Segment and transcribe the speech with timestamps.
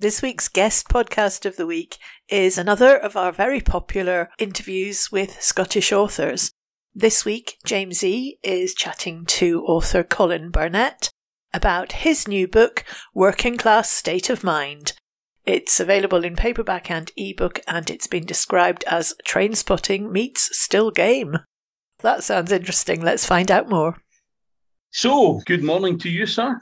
[0.00, 5.42] This week's guest podcast of the week is another of our very popular interviews with
[5.42, 6.52] Scottish authors.
[6.94, 11.10] This week, James E is chatting to author Colin Burnett
[11.52, 12.82] about his new book,
[13.12, 14.94] Working Class State of Mind.
[15.44, 21.40] It's available in paperback and ebook, and it's been described as Trainspotting meets Still Game.
[21.98, 23.02] That sounds interesting.
[23.02, 23.98] Let's find out more.
[24.92, 26.58] So, good morning to you, sir.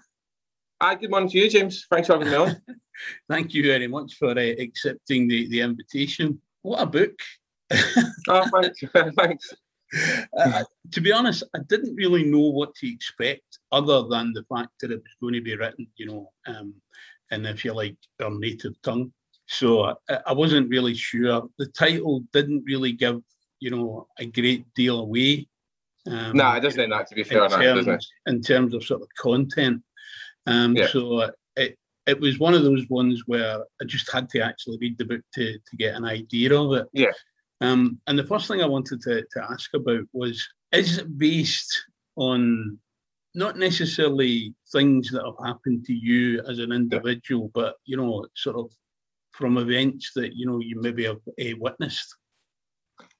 [0.80, 1.86] Hi, good morning to you, James.
[1.90, 2.62] Thanks for having me on.
[3.28, 6.40] Thank you very much for uh, accepting the, the invitation.
[6.62, 7.18] What a book!
[8.28, 8.80] oh, thanks.
[9.16, 9.54] thanks.
[10.38, 14.70] Uh, to be honest, I didn't really know what to expect, other than the fact
[14.80, 16.74] that it was going to be written, you know, um,
[17.32, 19.12] and if you like, our native tongue.
[19.46, 21.48] So I, I wasn't really sure.
[21.58, 23.20] The title didn't really give,
[23.58, 25.48] you know, a great deal away.
[26.06, 26.88] Um, no, it doesn't.
[26.88, 29.82] That to be fair, in, terms, in terms of sort of content.
[30.48, 30.88] Um, yeah.
[30.88, 34.96] So it it was one of those ones where I just had to actually read
[34.96, 36.86] the book to, to get an idea of it.
[36.92, 37.12] Yeah.
[37.60, 41.84] Um, and the first thing I wanted to, to ask about was is it based
[42.16, 42.78] on
[43.34, 48.56] not necessarily things that have happened to you as an individual, but you know, sort
[48.56, 48.70] of
[49.32, 52.16] from events that you know you maybe have uh, witnessed?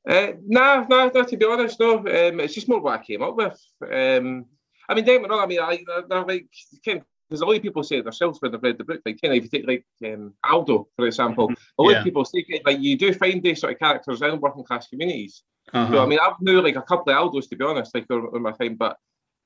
[0.09, 1.99] Uh, nah, nah, nah, to be honest, no.
[1.99, 3.61] Um, it's just more what I came up with.
[3.83, 4.47] Um,
[4.89, 5.41] I mean, don't get me wrong.
[5.41, 6.49] I mean, I, they're like
[6.85, 9.01] kind there's a lot of people say it themselves when they've read the book.
[9.05, 11.99] Like, kind of, if you take like um, Aldo, for example, a lot yeah.
[11.99, 15.43] of people say like you do find these sort of characters in working class communities.
[15.73, 15.93] Uh-huh.
[15.93, 18.43] So I mean, I've known like a couple of Aldos to be honest, like on,
[18.43, 18.97] my time, but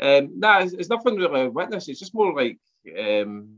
[0.00, 1.88] um, nah, it's, it's nothing really witness.
[1.88, 2.58] It's just more like
[2.98, 3.56] um,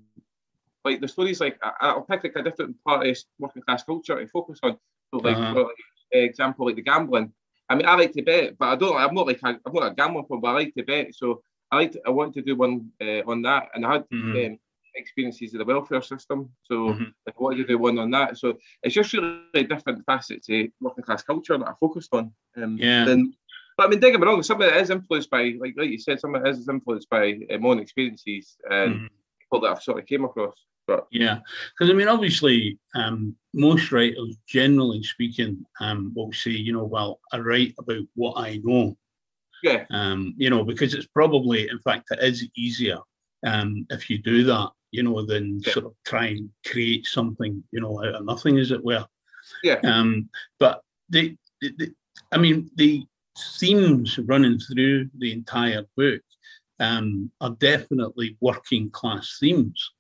[0.84, 1.40] like the stories.
[1.40, 4.78] Like I, will pick like a different part of working class culture to focus on.
[5.10, 5.52] So like, uh-huh.
[5.54, 5.74] for, like
[6.12, 7.32] example, like the gambling.
[7.68, 8.96] I mean, I like to bet, but I don't.
[8.96, 11.14] I'm not like a, I'm not a gambling fan, but I like to bet.
[11.14, 11.42] So
[11.74, 14.52] I like I wanted to do one uh, on that, and I had mm-hmm.
[14.52, 14.58] um,
[14.94, 17.04] experiences of the welfare system, so mm-hmm.
[17.28, 18.38] I wanted to do one on that.
[18.38, 22.32] So it's just really a different facets of working class culture that I focused on.
[22.56, 23.04] Um, yeah.
[23.04, 23.34] Then,
[23.76, 24.42] but I mean, don't get me wrong.
[24.42, 27.10] Some of it is influenced by, like, like you said, some of it is influenced
[27.10, 29.06] by uh, my own experiences and mm-hmm.
[29.40, 30.54] people that I've sort of came across.
[30.86, 31.38] But yeah,
[31.72, 37.20] because I mean, obviously, um, most writers, generally speaking, um, will say, you know, well,
[37.32, 38.96] I write about what I know.
[39.64, 39.86] Yeah.
[39.90, 42.98] Um, you know, because it's probably, in fact, it is easier
[43.46, 45.72] um, if you do that, you know, than yeah.
[45.72, 49.06] sort of try and create something, you know, out of nothing, as it were.
[49.62, 49.80] Yeah.
[49.82, 51.94] Um, but the, the, the,
[52.30, 53.06] I mean, the
[53.58, 56.20] themes running through the entire book
[56.78, 59.92] um, are definitely working class themes.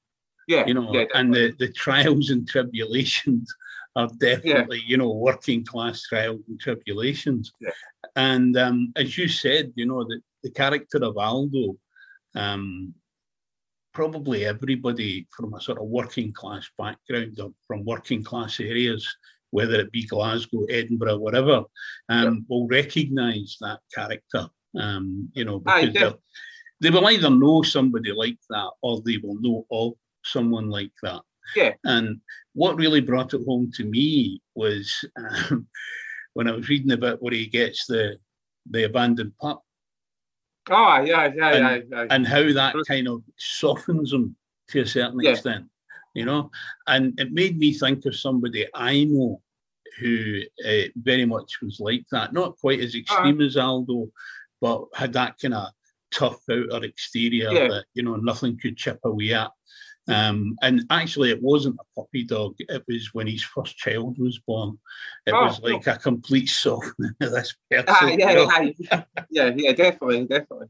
[0.46, 0.66] Yeah.
[0.66, 3.50] You know, yeah, and the, the trials and tribulations
[3.96, 4.88] are definitely, yeah.
[4.88, 7.50] you know, working class trials and tribulations.
[7.62, 7.70] Yeah.
[8.16, 11.76] And um, as you said, you know, the, the character of Aldo,
[12.34, 12.94] um,
[13.92, 19.06] probably everybody from a sort of working class background or from working class areas,
[19.50, 21.62] whether it be Glasgow, Edinburgh, whatever,
[22.08, 22.40] um, yeah.
[22.48, 24.48] will recognise that character.
[24.78, 26.12] Um, you know, because Aye,
[26.80, 29.92] they will either know somebody like that or they will know of
[30.24, 31.20] someone like that.
[31.54, 31.74] Yeah.
[31.84, 32.20] And
[32.54, 35.04] what really brought it home to me was
[35.50, 35.68] um,
[36.34, 38.18] when I was reading about where he gets the
[38.70, 39.62] the abandoned pup.
[40.70, 42.06] Oh yeah, yeah, and, yeah, yeah.
[42.10, 44.36] And how that kind of softens him
[44.68, 45.30] to a certain yeah.
[45.30, 45.66] extent,
[46.14, 46.50] you know.
[46.86, 49.40] And it made me think of somebody I know
[50.00, 52.32] who uh, very much was like that.
[52.32, 53.46] Not quite as extreme uh-huh.
[53.46, 54.08] as Aldo,
[54.60, 55.68] but had that kind of
[56.10, 57.68] tough outer exterior yeah.
[57.68, 59.50] that you know nothing could chip away at.
[60.06, 62.56] Um, and actually, it wasn't a puppy dog.
[62.58, 64.78] It was when his first child was born.
[65.26, 67.86] It oh, was like a complete softening of this person.
[67.88, 68.46] Ah, yeah,
[68.78, 70.68] yeah, yeah, yeah, definitely, definitely.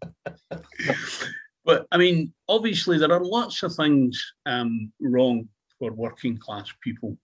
[1.64, 7.16] but I mean, obviously, there are lots of things um, wrong for working class people.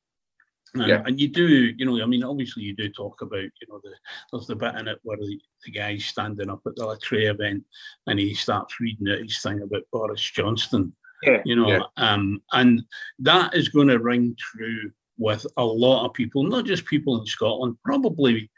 [0.75, 1.03] Um, yeah.
[1.05, 3.91] And you do, you know, I mean, obviously you do talk about, you know, the
[4.31, 7.65] there's the bit in it where the, the guy's standing up at the Latree event
[8.07, 10.93] and he starts reading out his thing about Boris Johnson
[11.23, 11.81] yeah, you know, yeah.
[11.97, 12.83] um, and
[13.19, 17.27] that is going to ring true with a lot of people, not just people in
[17.27, 18.51] Scotland, probably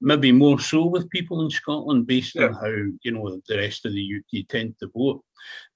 [0.00, 2.46] maybe more so with people in Scotland based yeah.
[2.46, 5.22] on how you know the rest of the UK tend to vote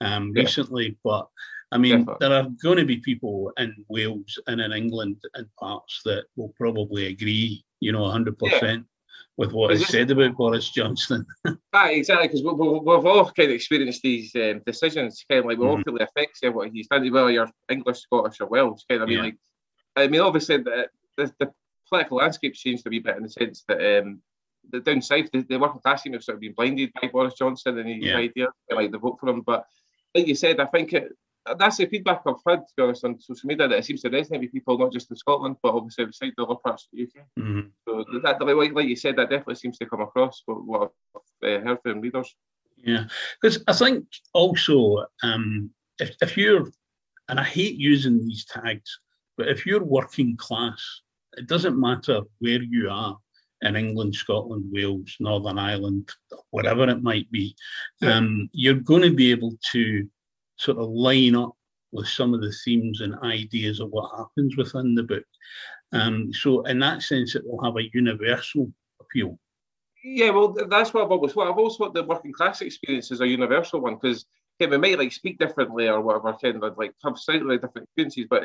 [0.01, 0.43] um, yeah.
[0.43, 0.97] recently.
[1.03, 1.27] But
[1.73, 2.17] I mean, Definitely.
[2.21, 6.53] there are going to be people in Wales and in England and parts that will
[6.57, 8.87] probably agree, you know, hundred percent
[9.37, 11.25] with what is said about Boris Johnson.
[11.73, 15.47] ah, exactly, because we, we, we've all kind of experienced these um, decisions, kind of
[15.47, 15.69] like we mm.
[15.69, 18.83] all feel the effects of what he's done, whether you're English, Scottish, or Welsh.
[18.89, 19.25] Kind of, I mean, yeah.
[19.25, 19.37] like,
[19.97, 21.53] I mean, obviously, the, the, the,
[21.89, 24.21] political landscape changed a wee bit in the sense that um,
[24.71, 27.33] the down south, the, the working class team have sort of been blinded by Boris
[27.33, 28.17] Johnson and his yeah.
[28.17, 29.41] ideas, like the vote for him.
[29.41, 29.65] But
[30.15, 31.13] like you said, I think it,
[31.59, 34.11] that's the feedback I've had, to be honest, on social media that it seems to
[34.11, 37.05] resonate with people not just in Scotland but obviously outside the other parts of the
[37.05, 37.27] UK.
[37.39, 37.69] Mm-hmm.
[37.87, 40.91] So that, like, like you said, that definitely seems to come across what, what
[41.43, 42.35] I've uh, heard from readers.
[42.77, 43.05] Yeah,
[43.41, 46.71] because I think also um, if if you're,
[47.29, 49.01] and I hate using these tags,
[49.37, 51.03] but if you're working class,
[51.37, 53.19] it doesn't matter where you are
[53.63, 56.11] in England, Scotland, Wales, Northern Ireland,
[56.51, 57.57] whatever it might be,
[58.01, 58.17] yeah.
[58.17, 60.09] um, you're going to be able to
[60.59, 61.55] sort of line up
[61.93, 65.25] with some of the themes and ideas of what happens within the book.
[65.93, 68.71] Um, so, in that sense, it will have a universal
[69.01, 69.39] appeal.
[70.05, 71.51] Yeah, well, that's what I've always thought.
[71.51, 74.27] I've always thought the working class experience is a universal one because
[74.61, 78.27] okay, we might like speak differently or whatever, kind of like have slightly different experiences,
[78.29, 78.45] but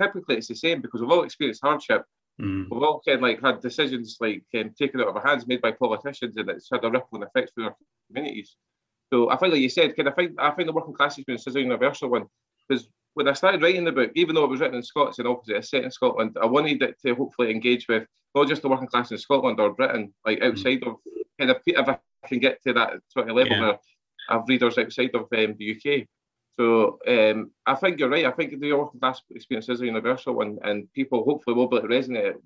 [0.00, 2.04] typically it's the same because we've all experienced hardship.
[2.40, 2.68] Mm.
[2.70, 5.60] We've all kind of like had decisions like um, taken out of our hands made
[5.60, 7.76] by politicians, and it's had a rippling effect through our
[8.08, 8.56] communities.
[9.12, 11.46] So I think, like you said, kind of think I think the working class experience
[11.46, 12.26] is a universal one
[12.66, 15.28] because when I started writing the book, even though it was written in Scots and
[15.28, 18.70] opposite, it's set in Scotland, I wanted it to hopefully engage with not just the
[18.70, 20.48] working class in Scotland or Britain, like mm.
[20.48, 20.88] outside mm.
[20.88, 20.96] of
[21.38, 23.60] kind of if I can get to that sort of level yeah.
[23.60, 23.78] where
[24.30, 26.06] I have readers outside of um, the UK.
[26.58, 28.24] So um, I think you're right.
[28.24, 31.76] I think the working class experience is a universal one, and people hopefully will be
[31.76, 32.30] able to resonate.
[32.30, 32.40] It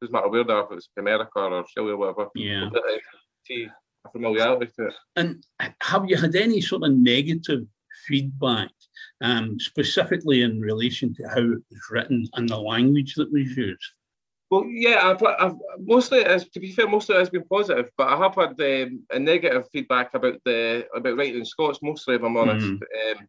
[0.00, 2.28] doesn't matter where they are, if it's America or Australia or whatever.
[2.36, 2.70] Yeah.
[3.44, 4.94] See a familiarity to it.
[5.16, 5.44] And
[5.80, 7.64] have you had any sort of negative
[8.06, 8.70] feedback,
[9.20, 13.92] um, specifically in relation to how it was written and the language that was used?
[14.50, 18.08] Well, yeah, I've, I've mostly, as to be fair, mostly it has been positive, but
[18.08, 21.78] I have had um, a negative feedback about the about writing in Scots.
[21.82, 22.82] Mostly, if I'm honest, mm.
[22.82, 23.28] um,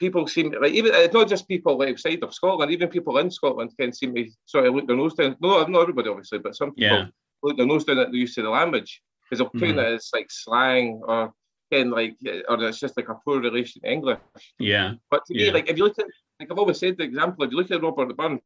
[0.00, 3.70] people seem like even it's not just people outside of Scotland, even people in Scotland
[3.78, 5.36] can seem to sort of look their nose down.
[5.40, 7.06] No, not everybody, obviously, but some people yeah.
[7.44, 9.82] look their nose down at the use of the language because putting mm.
[9.82, 11.32] it as like slang or
[11.70, 12.16] again like
[12.48, 14.18] or it's just like a poor relation to English.
[14.58, 14.94] Yeah.
[15.10, 15.46] But to yeah.
[15.46, 16.06] me, like if you look at
[16.40, 18.40] like I've always said the example, if you look at Robert Burns,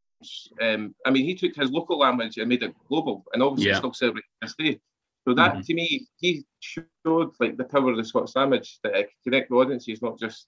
[0.61, 3.79] um, I mean he took his local language and made it global and obviously yeah.
[3.79, 4.81] still celebrating this day.
[5.27, 5.61] So that mm-hmm.
[5.63, 9.51] to me, he showed like the power of the Scots language that it can connect
[9.51, 10.47] the audiences, not just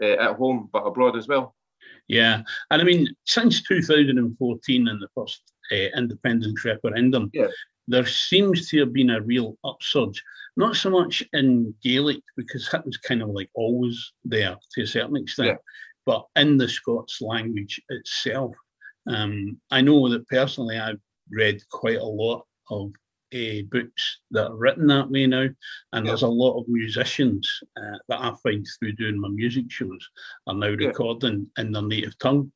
[0.00, 1.54] uh, at home but abroad as well.
[2.08, 5.42] Yeah, and I mean since 2014 and the first
[5.72, 7.48] uh, independence referendum, yeah
[7.88, 10.22] there seems to have been a real upsurge,
[10.56, 14.86] not so much in Gaelic, because that was kind of like always there to a
[14.86, 15.56] certain extent, yeah.
[16.06, 18.54] but in the Scots language itself.
[19.08, 21.00] Um, I know that personally I've
[21.30, 22.92] read quite a lot of
[23.34, 25.56] uh, books that are written that way now, and
[25.92, 26.02] yeah.
[26.02, 30.08] there's a lot of musicians uh, that I find through doing my music shows
[30.46, 30.88] are now yeah.
[30.88, 32.52] recording in their native tongue.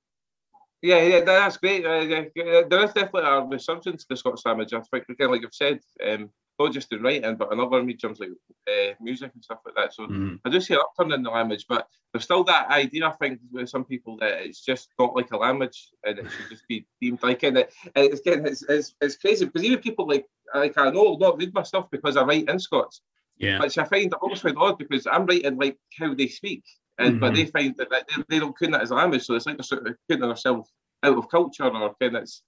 [0.86, 1.84] Yeah, yeah, that's great.
[1.84, 4.72] Uh, yeah, there is definitely a resurgence to the Scots language.
[4.72, 6.30] I think, again, like I've said, um,
[6.60, 8.30] not just in writing, but in other mediums like
[8.70, 9.92] uh, music and stuff like that.
[9.92, 10.38] So mm.
[10.44, 13.40] I do see an upturn in the language, but there's still that idea, I think,
[13.50, 16.86] with some people that it's just not like a language and it should just be
[17.00, 17.48] deemed like it.
[17.56, 17.66] And
[17.96, 21.52] it's, again, it's, it's, it's crazy because even people like, like I know not read
[21.52, 23.02] my stuff because I write in Scots.
[23.38, 23.60] Yeah.
[23.60, 26.62] Which I find almost quite odd because I'm writing like how they speak
[26.98, 27.20] and mm-hmm.
[27.20, 29.56] but they find that they, they don't count that as a language, so it's like
[29.56, 30.70] they're sort of putting themselves
[31.02, 32.42] out of culture or kind of it's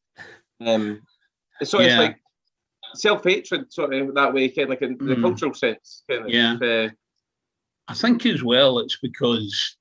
[0.64, 1.00] um
[1.60, 1.92] it's sort yeah.
[1.92, 2.20] of like
[2.94, 5.08] self hatred sort of that way, kind of like in mm.
[5.08, 6.04] the cultural sense.
[6.10, 6.56] Kind of, yeah.
[6.60, 6.88] Uh,
[7.88, 9.76] I think as well it's because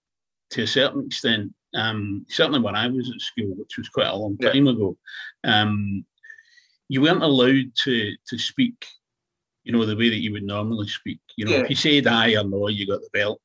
[0.52, 4.16] to a certain extent, um, certainly when I was at school, which was quite a
[4.16, 4.72] long time yeah.
[4.72, 4.98] ago,
[5.44, 6.06] um,
[6.90, 8.86] you weren't allowed to to speak,
[9.64, 11.20] you know, the way that you would normally speak.
[11.36, 11.64] You know, yeah.
[11.64, 13.42] if you said I or no, you got the belt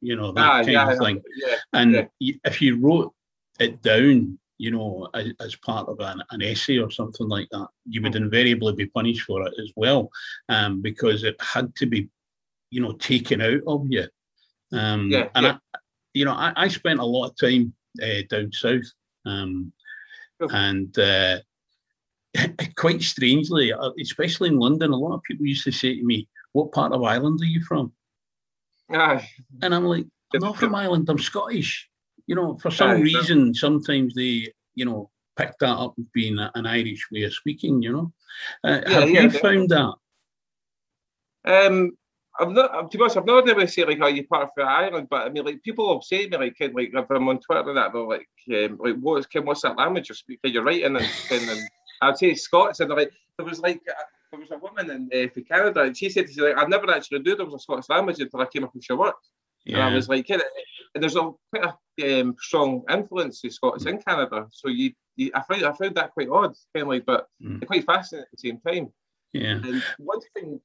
[0.00, 1.22] you know that ah, kind yeah, of thing.
[1.36, 2.34] Yeah, and yeah.
[2.44, 3.12] if you wrote
[3.58, 7.68] it down, you know, as, as part of an, an, essay or something like that,
[7.88, 8.24] you would hmm.
[8.24, 10.10] invariably be punished for it as well,
[10.48, 12.08] um, because it had to be,
[12.70, 14.06] you know, taken out of you.
[14.72, 15.58] Um, yeah, and I,
[16.14, 18.84] you know, I, I, spent a lot of time uh, down south,
[19.26, 19.72] um,
[20.40, 21.38] and uh,
[22.76, 26.28] quite strangely, uh, especially in London, a lot of people used to say to me,
[26.52, 27.92] "What part of Ireland are you from?"
[28.92, 29.28] Aye.
[29.62, 31.88] And I'm like, I'm not from Ireland, I'm Scottish.
[32.26, 36.38] You know, for some Aye, reason, sometimes they, you know, pick that up as being
[36.38, 38.12] an Irish way of speaking, you know.
[38.62, 39.94] Uh, yeah, have yeah, you found that?
[41.44, 41.92] Um,
[42.38, 45.08] I'm not, to be honest, I've not ever say like, are you part of Ireland?
[45.10, 47.68] But I mean, like, people have said to me, like, like, if I'm on Twitter
[47.68, 50.52] and that, they're like, um, like, what's, what's that language you're speaking?
[50.52, 51.60] You're writing and, and
[52.02, 53.80] I'd say Scots, and they're like, there was like,
[54.30, 56.68] there was a woman in uh, for Canada, and she said to me, like, I've
[56.68, 59.16] never actually knew there was a Scottish language until I came up with your work.
[59.64, 59.78] Yeah.
[59.78, 64.00] And I was like, and there's a quite a um, strong influence of Scots in
[64.00, 64.46] Canada.
[64.52, 67.64] So you, you, I found I found that quite odd, kind of like, but mm.
[67.66, 68.92] quite fascinating at the same time.
[69.32, 69.60] Yeah.
[69.62, 70.60] And one thing,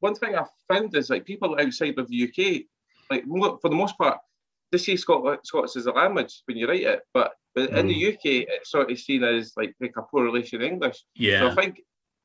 [0.00, 2.62] one thing I found is like people outside of the UK,
[3.10, 3.24] like
[3.60, 4.18] for the most part,
[4.72, 7.76] they see Scot- Scots as a language when you write it, but but mm.
[7.78, 8.14] in the mm.
[8.14, 11.02] UK, it's sort of seen as like like a poor relation English.
[11.16, 11.40] Yeah.
[11.40, 11.80] So I think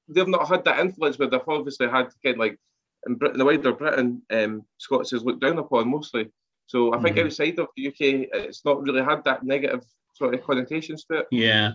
[0.08, 2.60] they've not had that influence, but they've obviously had kind of like
[3.08, 6.30] in Britain, the wider Britain, um, Scots is looked down upon mostly.
[6.68, 7.26] So I think mm.
[7.26, 9.84] outside of the UK, it's not really had that negative
[10.16, 11.28] sort of connotations to it.
[11.32, 11.72] Yeah,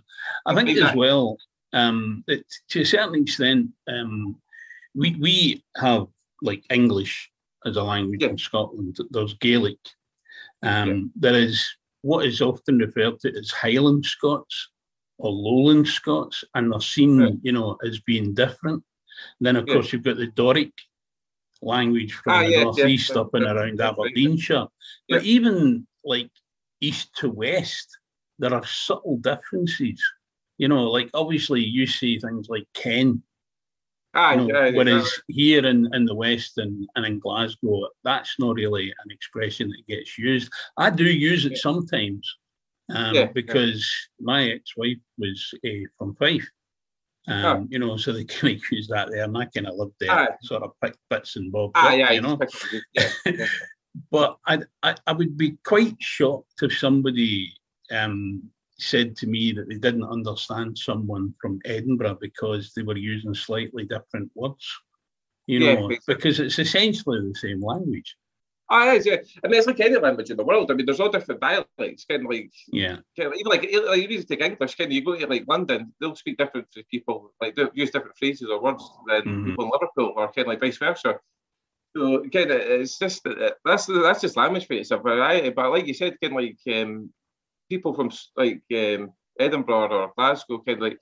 [0.47, 1.39] I think as well.
[1.73, 4.37] Um, it, to a certain extent, um,
[4.95, 6.09] we we have
[6.43, 7.31] like English
[7.65, 8.31] as a language yeah.
[8.31, 8.97] in Scotland.
[9.11, 9.79] There's Gaelic.
[10.63, 11.31] Um, yeah.
[11.31, 11.65] There is
[12.03, 14.71] what is often referred to as Highland Scots
[15.21, 18.83] or Lowland Scots, and they're seen, you know, as being different.
[19.41, 19.75] then, of yeah.
[19.75, 20.73] course, you've got the Doric
[21.63, 23.21] language from ah, the yeah, northeast yeah.
[23.21, 24.67] up and around Aberdeenshire.
[25.09, 26.31] But even like
[26.81, 27.99] east to west,
[28.39, 30.03] there are subtle differences.
[30.59, 33.23] You know, like obviously you see things like Ken.
[34.13, 38.57] Ah, you know, whereas here in, in the West and, and in Glasgow, that's not
[38.57, 40.53] really an expression that gets used.
[40.77, 42.29] I do use it sometimes
[42.93, 43.89] um, because
[44.21, 46.49] my ex-wife was uh, from Fife.
[47.29, 47.67] Um, oh.
[47.71, 50.11] You know, so they kind of use that there, and I kind of lived there,
[50.11, 50.27] ah.
[50.43, 51.73] sort of pick bits and bobs.
[51.75, 52.39] Ah, up, yeah, you know.
[54.11, 57.53] but I, I, I would be quite shocked if somebody
[57.91, 58.43] um,
[58.79, 63.85] said to me that they didn't understand someone from Edinburgh because they were using slightly
[63.85, 64.67] different words.
[65.47, 68.17] You know, yeah, because it's essentially the same language.
[68.73, 69.17] Oh, yeah.
[69.45, 70.71] I mean, it's like any language in the world.
[70.71, 72.05] I mean, there's all different dialects.
[72.09, 72.99] Kind of like, yeah.
[73.17, 74.77] Kind of, even like, like you need to take English.
[74.77, 77.33] Kind of, you go to like London, they'll speak different to people.
[77.41, 79.47] Like they use different phrases or words than mm-hmm.
[79.47, 81.19] people in Liverpool, or kind of like vice versa.
[81.97, 83.27] So kind of, it's just
[83.65, 85.03] that's that's just language for itself.
[85.03, 87.11] But but like you said, kind of like um,
[87.69, 91.01] people from like um, Edinburgh or Glasgow, kind of like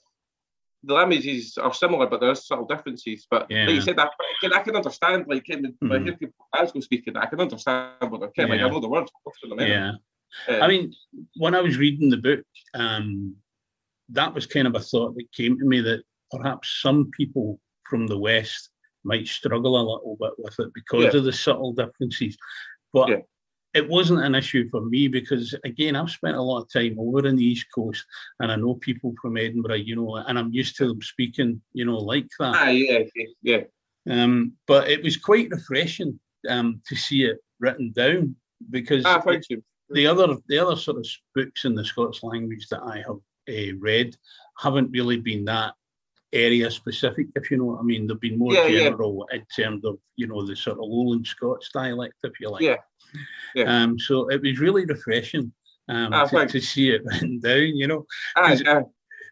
[0.84, 3.26] the languages are similar, but there's subtle differences.
[3.30, 3.66] But yeah.
[3.66, 4.08] like you said, I
[4.54, 5.90] I can understand, like, kind of, mm.
[5.90, 8.48] when I hear people Glasgow speaking, I can understand what they're saying.
[8.48, 8.54] Yeah.
[8.54, 9.10] Like, I know the words.
[9.58, 9.92] Yeah.
[10.48, 10.94] Uh, I mean,
[11.36, 12.44] when I was reading the book,
[12.74, 13.34] um,
[14.10, 17.58] that was kind of a thought that came to me that perhaps some people
[17.88, 18.70] from the West
[19.04, 21.18] might struggle a little bit with it because yeah.
[21.18, 22.36] of the subtle differences.
[22.92, 23.16] But yeah
[23.78, 27.26] it wasn't an issue for me because again I've spent a lot of time over
[27.26, 28.04] in the East Coast
[28.40, 31.84] and I know people from Edinburgh, you know, and I'm used to them speaking, you
[31.84, 32.54] know, like that.
[32.56, 33.04] Ah, yeah,
[33.42, 33.62] yeah.
[34.10, 36.18] Um, but it was quite refreshing
[36.48, 38.34] um, to see it written down
[38.70, 39.22] because ah,
[39.90, 41.06] the other the other sort of
[41.36, 44.16] books in the Scots language that I have uh, read
[44.58, 45.74] haven't really been that
[46.32, 48.06] area specific, if you know what I mean.
[48.06, 49.38] They've been more yeah, general yeah.
[49.38, 52.62] in terms of, you know, the sort of lowland Scots dialect, if you like.
[52.62, 52.76] Yeah.
[53.54, 53.64] yeah.
[53.64, 55.52] Um, so it was really refreshing
[55.88, 58.04] um, ah, to, to, see it written down, you know.
[58.36, 58.82] Ah, yeah.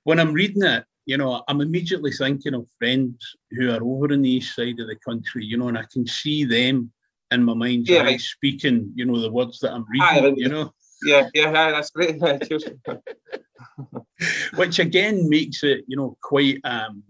[0.05, 4.23] When I'm reading it, you know, I'm immediately thinking of friends who are over in
[4.23, 6.93] the east side of the country, you know, and I can see them
[7.31, 10.73] in my mind's yeah, eye speaking, you know, the words that I'm reading, you know.
[11.03, 12.21] Yeah, yeah, that's great.
[14.57, 17.03] Which again makes it, you know, quite um,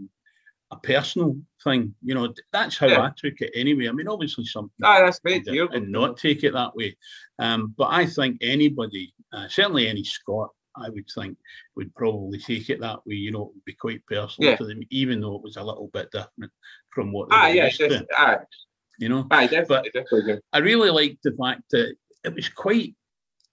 [0.70, 1.94] a personal thing.
[2.02, 3.02] You know, that's how yeah.
[3.02, 3.88] I took it anyway.
[3.88, 6.96] I mean, obviously some ah, that's great and, and not take it that way.
[7.38, 11.38] Um, but I think anybody, uh, certainly any Scot, I would think
[11.76, 13.14] would probably take it that way.
[13.14, 14.56] You know, it would be quite personal yeah.
[14.56, 16.52] to them, even though it was a little bit different
[16.90, 18.06] from what they ah, yeah, used to.
[18.16, 18.38] Ah.
[18.98, 20.40] You know, ah, definitely, but definitely.
[20.52, 22.94] I really liked the fact that it was quite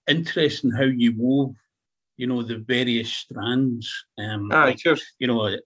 [0.06, 1.54] interesting how you wove,
[2.16, 3.92] you know, the various strands.
[4.18, 4.96] Um, ah, like, sure.
[5.18, 5.56] You know,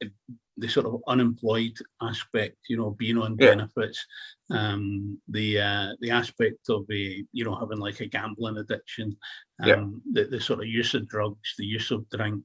[0.60, 3.50] the sort of unemployed aspect, you know, being on yeah.
[3.50, 4.04] benefits,
[4.50, 9.16] um, the uh, the aspect of a, you know, having like a gambling addiction,
[9.62, 10.24] um, yeah.
[10.24, 12.42] the, the sort of use of drugs, the use of drink,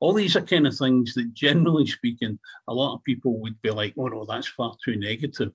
[0.00, 2.38] all these are kind of things that, generally speaking,
[2.68, 5.52] a lot of people would be like, oh no, that's far too negative.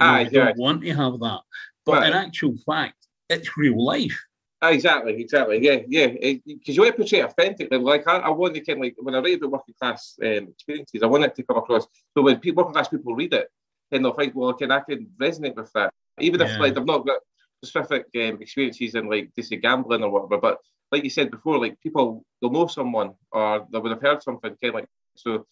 [0.00, 1.40] I don't want to have that.
[1.86, 2.08] But right.
[2.08, 2.96] in actual fact,
[3.28, 4.20] it's real life.
[4.62, 5.58] Exactly, exactly.
[5.60, 6.06] Yeah, yeah.
[6.06, 7.78] Because you want to portray it authentically.
[7.78, 10.48] Like I, I want to kind of like when I write about working class um,
[10.48, 11.86] experiences, I want it to come across.
[12.14, 13.48] So when people, working class people read it,
[13.90, 16.46] then they'll think, well, can I can resonate with that, even yeah.
[16.46, 17.18] if like they've not got
[17.64, 20.40] specific um, experiences in like say gambling or whatever.
[20.40, 20.58] But
[20.92, 24.56] like you said before, like people they'll know someone or they would have heard something
[24.62, 25.46] kind of like so.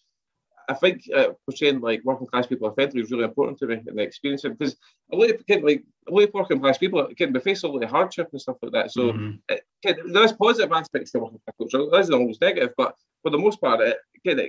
[0.71, 3.97] I think uh, portraying like working class people authentically is really important to me and
[3.97, 4.77] the experience because
[5.11, 7.71] a lot of kind like a lot of working class people can be faced with
[7.71, 8.91] a lot of hardship and stuff like that.
[8.91, 9.31] So mm-hmm.
[9.49, 11.89] it, can, there's positive aspects to working class culture.
[11.91, 14.45] There isn't always negative, but for the most part, it, kind of,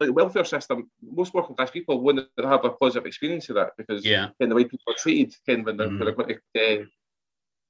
[0.00, 3.70] like the welfare system, most working class people wouldn't have a positive experience of that
[3.76, 4.28] because yeah.
[4.40, 6.20] kind the way people are treated, kind when they're, mm-hmm.
[6.20, 6.84] going to uh,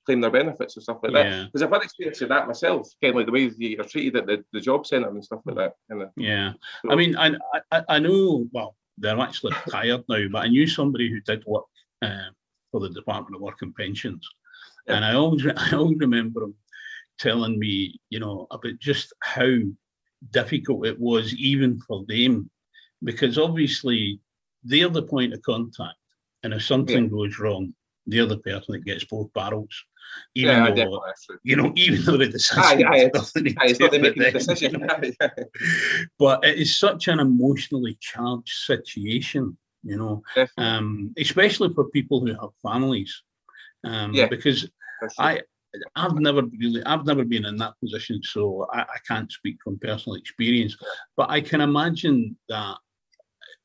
[0.06, 1.22] claim their benefits and stuff like yeah.
[1.22, 1.46] that.
[1.46, 4.26] Because I've had experience of that myself, kind of like the way you're treated at
[4.26, 6.10] the, the job centre and stuff like that.
[6.16, 7.32] Yeah, so, I mean, I,
[7.72, 8.46] I I know.
[8.52, 11.64] Well, they're actually tired now, but I knew somebody who did work
[12.02, 12.30] uh,
[12.70, 14.28] for the Department of Work and Pensions.
[14.86, 14.96] Yeah.
[14.96, 16.54] And I always, I always remember him
[17.18, 19.58] telling me, you know, about just how
[20.30, 22.50] difficult it was even for them,
[23.02, 24.20] because obviously
[24.62, 25.96] they're the point of contact.
[26.42, 27.10] And if something yeah.
[27.10, 27.74] goes wrong,
[28.06, 29.84] they're the person that gets both barrels.
[30.34, 31.00] Even yeah, though,
[31.44, 33.10] you know, even though the decision aye, aye,
[33.58, 34.88] aye, not making the decision.
[36.18, 40.22] but it is such an emotionally charged situation, you know,
[40.58, 43.22] um, especially for people who have families.
[43.84, 44.68] Um, yeah, because
[45.18, 45.42] I
[45.96, 49.78] I've never really I've never been in that position, so I, I can't speak from
[49.78, 50.76] personal experience.
[51.16, 52.76] But I can imagine that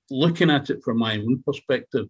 [0.09, 2.07] looking at it from my own perspective,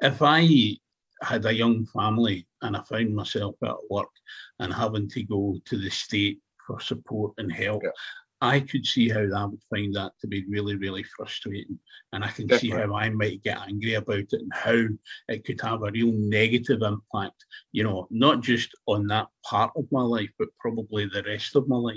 [0.00, 0.76] if I
[1.22, 4.08] had a young family and I found myself at work
[4.58, 7.90] and having to go to the state for support and help, yeah.
[8.40, 11.78] I could see how I would find that to be really, really frustrating.
[12.12, 12.70] And I can Definitely.
[12.70, 14.84] see how I might get angry about it and how
[15.28, 19.86] it could have a real negative impact, you know, not just on that part of
[19.92, 21.96] my life, but probably the rest of my life.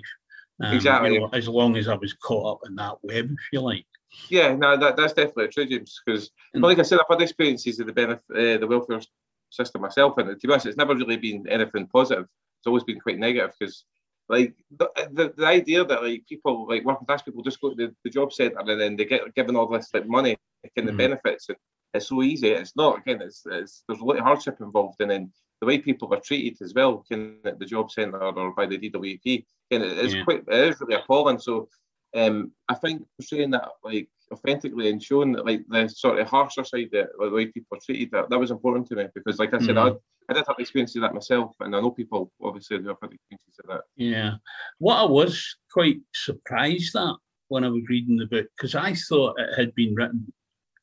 [0.64, 1.14] Um, exactly.
[1.14, 3.86] You know, as long as I was caught up in that web, if you like.
[4.30, 6.02] Yeah, no, that, that's definitely true, James.
[6.06, 6.62] Because, mm.
[6.62, 9.02] like I said, I've had experiences of the benefit, uh, the welfare
[9.50, 12.26] system myself, and to be honest, it's never really been anything positive.
[12.60, 13.86] It's always been quite negative because,
[14.30, 17.76] like, the, the, the, idea that like people, like working class people, just go to
[17.76, 20.36] the, the job centre and then they get given all this like money,
[20.76, 20.92] and mm.
[20.92, 21.58] the benefits, and
[21.94, 22.50] it's so easy.
[22.50, 23.00] It's not.
[23.00, 26.20] Again, it's, it's there's a lot of hardship involved, and then the way people are
[26.20, 30.14] treated as well, can at the job centre or by the DWP, and it is
[30.14, 30.24] yeah.
[30.24, 31.40] quite, it is really appalling.
[31.40, 31.70] So
[32.16, 36.64] um, I think portraying that like authentically and showing that like the sort of harsher
[36.64, 39.54] side that the way people are treated that that was important to me because like
[39.54, 39.92] I said mm.
[39.92, 39.96] I,
[40.30, 43.14] I did have experiences of that myself and I know people obviously who have had
[43.14, 43.82] experiences of that.
[43.96, 44.34] Yeah.
[44.80, 47.16] What I was quite surprised at
[47.48, 50.32] when I was reading the book because I thought it had been written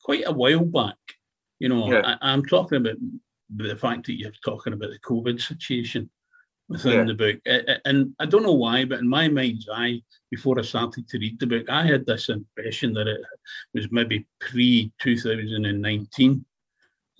[0.03, 0.97] quite a while back.
[1.59, 2.17] You know, yeah.
[2.21, 2.97] I, I'm talking about
[3.55, 6.09] the fact that you're talking about the COVID situation
[6.69, 7.05] within yeah.
[7.05, 7.81] the book.
[7.85, 11.39] And I don't know why, but in my mind's eye, before I started to read
[11.39, 13.21] the book, I had this impression that it
[13.75, 16.45] was maybe pre 2019.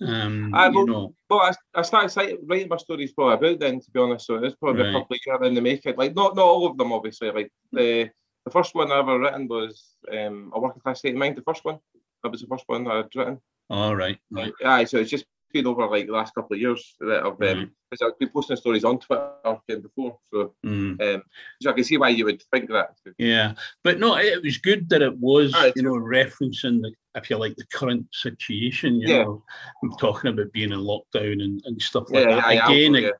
[0.01, 1.15] Um, I, well, you know.
[1.29, 4.27] well, I, I started writing my stories probably about then, to be honest.
[4.27, 4.89] So it's probably right.
[4.89, 5.95] a couple of years in the making.
[5.95, 7.31] Like, not not all of them, obviously.
[7.31, 8.09] Like the
[8.43, 11.37] the first one I ever written was um, a working class state of mind.
[11.37, 11.79] The first one,
[12.23, 13.39] that was the first one I'd written.
[13.69, 14.17] All right.
[14.29, 14.53] right.
[14.61, 15.25] Yeah, so it's just
[15.63, 17.61] over like the last couple of years that I've mm.
[17.63, 17.71] um,
[18.03, 21.01] I've been posting stories on Twitter before, so mm.
[21.01, 21.23] um,
[21.61, 22.95] so I can see why you would think that.
[23.17, 23.53] Yeah,
[23.83, 27.37] but no, it was good that it was ah, you know referencing the if you
[27.37, 28.99] like the current situation.
[28.99, 29.23] You yeah.
[29.23, 29.43] know,
[29.83, 32.53] I'm talking about being in lockdown and, and stuff like yeah, that.
[32.53, 33.13] Yeah, again, it,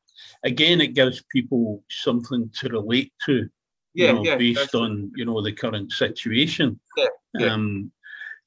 [0.43, 3.47] again, it gives people something to relate to.
[3.93, 6.79] Yeah, know, yeah, based on you know the current situation.
[6.97, 7.53] Yeah, yeah.
[7.53, 7.91] Um,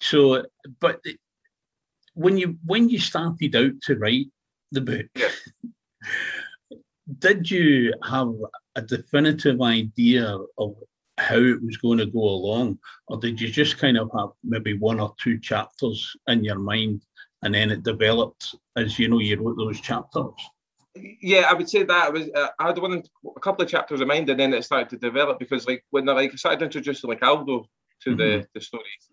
[0.01, 0.45] so,
[0.81, 1.01] but
[2.19, 4.27] when you when you started out to write
[4.73, 5.29] the book, yeah.
[7.21, 8.35] did you have
[8.75, 10.75] a definitive idea of
[11.17, 14.77] how it was going to go along, or did you just kind of have maybe
[14.77, 17.03] one or two chapters in your mind,
[17.43, 20.35] and then it developed as you know you wrote those chapters?
[21.23, 23.03] Yeah, I would say that was uh, I had one
[23.37, 26.09] a couple of chapters in mind, and then it started to develop because like when
[26.09, 27.65] I like started introducing like Aldo
[28.03, 28.19] to mm-hmm.
[28.19, 29.05] the the stories,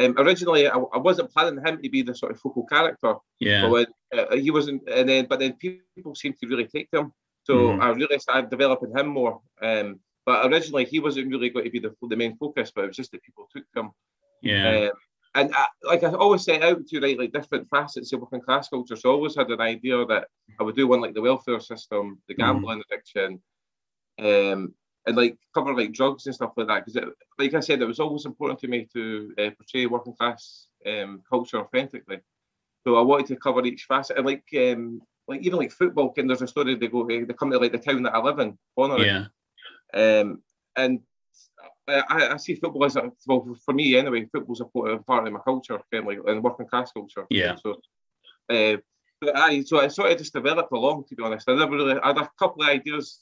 [0.00, 3.14] um, originally, I, I, wasn't planning him to be the sort of focal character.
[3.38, 3.62] Yeah.
[3.62, 3.86] But when,
[4.16, 7.12] uh, he wasn't, and then but then people seemed to really take to him,
[7.44, 7.82] so mm.
[7.82, 9.40] I really started developing him more.
[9.62, 12.88] Um, but originally, he wasn't really going to be the the main focus, but it
[12.88, 13.90] was just that people took him.
[14.42, 14.88] Yeah.
[14.88, 14.90] Um,
[15.34, 18.68] and I, like I always set out to write like different facets of working class
[18.68, 18.96] culture.
[18.96, 20.26] So I always had an idea that
[20.58, 22.38] I would do one like the welfare system, the mm.
[22.38, 22.82] gambling mm.
[22.90, 23.40] addiction,
[24.18, 24.74] um,
[25.06, 28.00] and like cover like drugs and stuff like that because like I said it was
[28.00, 32.18] always important to me to uh, portray working class um, culture authentically.
[32.86, 36.28] So I wanted to cover each facet and like um, like even like football and
[36.28, 38.58] there's a story they go they come to like the town that I live in
[38.98, 39.26] yeah.
[39.92, 40.42] Um,
[40.76, 41.00] and
[41.88, 45.40] I, I, see football as a, well for me anyway football's a part of my
[45.40, 47.26] culture kind of like and working class culture.
[47.30, 47.56] Yeah.
[47.56, 47.80] So
[48.48, 48.76] uh,
[49.20, 51.48] but I so I sort of just developed along to be honest.
[51.48, 53.20] I never really I had a couple of ideas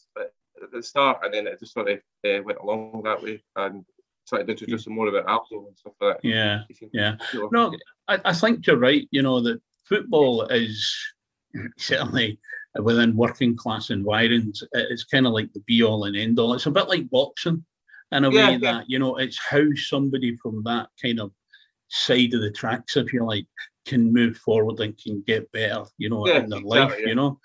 [0.62, 3.84] at the start, and then it just sort of uh, went along that way and
[4.24, 6.28] started introducing more about Aldo and stuff like that.
[6.28, 7.16] Yeah, yeah.
[7.50, 7.74] No,
[8.08, 9.08] I, I think you're right.
[9.10, 10.96] You know that football is
[11.78, 12.38] certainly
[12.76, 14.62] within working class environments.
[14.72, 16.54] It's kind of like the be all and end all.
[16.54, 17.64] It's a bit like boxing
[18.12, 18.72] in a yeah, way yeah.
[18.72, 21.32] that you know it's how somebody from that kind of
[21.88, 23.46] side of the tracks, if you like,
[23.86, 27.14] can move forward and can get better, you know, yeah, in their exactly, life, you
[27.14, 27.40] know.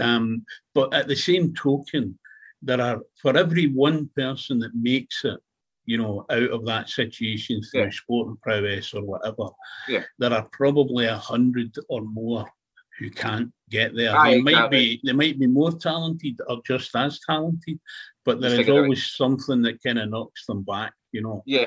[0.00, 2.18] Um, but at the same token,
[2.62, 5.38] there are for every one person that makes it
[5.88, 7.90] you know, out of that situation through yeah.
[7.90, 9.48] sport and prowess or whatever,
[9.88, 10.02] yeah.
[10.18, 12.44] there are probably a hundred or more
[12.98, 14.12] who can't get there.
[14.24, 17.80] They might be they might be more talented or just as talented,
[18.26, 21.42] but there is always something that kind of knocks them back, you know.
[21.46, 21.64] Yeah,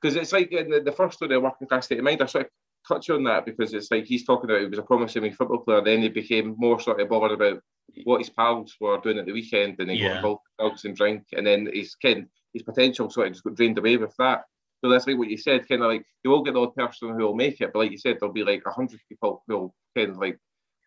[0.00, 2.44] because it's like in the, the first story, Working Class State of Mind, I sort
[2.44, 2.50] of
[2.92, 5.82] touch on that because it's like he's talking about he was a promising football player,
[5.82, 7.62] then he became more sort of bothered about
[8.04, 10.08] what his pals were doing at the weekend, and he yeah.
[10.08, 13.44] got involved with dogs and drink, and then his kind his potential sort of just
[13.44, 14.44] got drained away with that.
[14.82, 17.10] So that's like what you said, kind of like you will get the odd person
[17.10, 19.56] who will make it, but like you said, there'll be like a hundred people who
[19.56, 20.38] will kind of like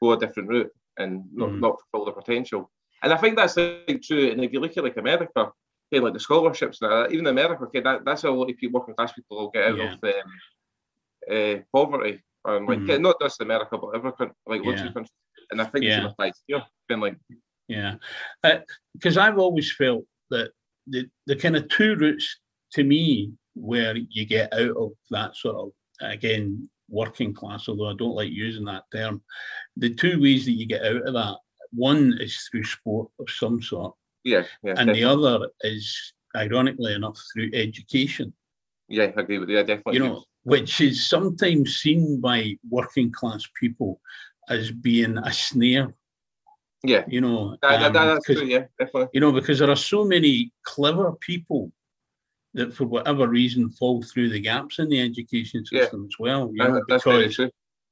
[0.02, 1.60] go a different route and not, mm.
[1.60, 2.70] not fulfill their potential.
[3.04, 4.32] And I think that's like true.
[4.32, 5.54] And if you look at like America, kind
[5.94, 8.80] of like the scholarships now, even America, okay, that, that's how a lot of people,
[8.80, 9.94] working class people will get out yeah.
[9.94, 10.32] of um,
[11.32, 12.22] uh, poverty.
[12.46, 13.02] And like mm.
[13.02, 14.88] not just America, but every country, like lots yeah.
[14.88, 15.12] of countries.
[15.50, 16.10] And I think yeah.
[16.20, 17.18] it's here, been like
[17.68, 17.96] yeah,
[18.94, 20.52] because uh, I've always felt that
[20.88, 22.40] the the kind of two routes
[22.74, 27.96] to me where you get out of that sort of again working class, although I
[27.96, 29.24] don't like using that term.
[29.78, 31.38] The two ways that you get out of that
[31.74, 33.94] one is through sport of some sort.
[34.24, 34.44] Yeah.
[34.64, 35.02] yeah and definitely.
[35.02, 38.34] the other is, ironically enough, through education.
[38.88, 39.60] Yeah, I agree with you.
[39.60, 39.96] I definitely.
[39.96, 44.00] You know, which is sometimes seen by working class people
[44.48, 45.94] as being a snare.
[46.84, 47.04] Yeah.
[47.08, 49.10] You know, that, um, that, that's true, yeah, definitely.
[49.14, 51.72] You know, because there are so many clever people
[52.54, 56.06] that for whatever reason fall through the gaps in the education system yeah.
[56.06, 56.52] as well.
[56.54, 57.40] You know, because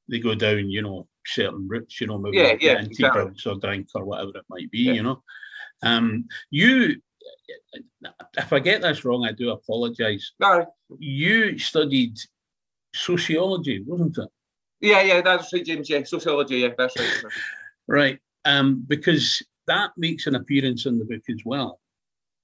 [0.08, 3.32] they go down, you know, certain routes, you know, maybe yeah, yeah, exactly.
[3.46, 4.92] or drink or whatever it might be, yeah.
[4.92, 5.22] you know.
[5.82, 7.00] Um, you,
[8.38, 10.32] if I get this wrong, I do apologise.
[10.38, 10.66] No.
[10.98, 12.16] You studied
[12.94, 14.28] sociology, wasn't it?
[14.80, 15.90] Yeah, yeah, that's right, James.
[15.90, 16.58] Yeah, sociology.
[16.58, 17.32] Yeah, that's right.
[17.88, 21.80] right, um, because that makes an appearance in the book as well.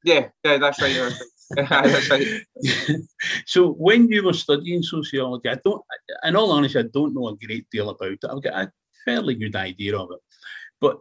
[0.05, 1.13] Yeah, yeah, that's right.
[1.57, 2.25] That's right.
[3.45, 5.83] so when you were studying sociology, I don't,
[6.23, 8.25] in all honesty, I don't know a great deal about it.
[8.25, 8.73] I've got a
[9.05, 10.21] fairly good idea of it.
[10.81, 10.99] But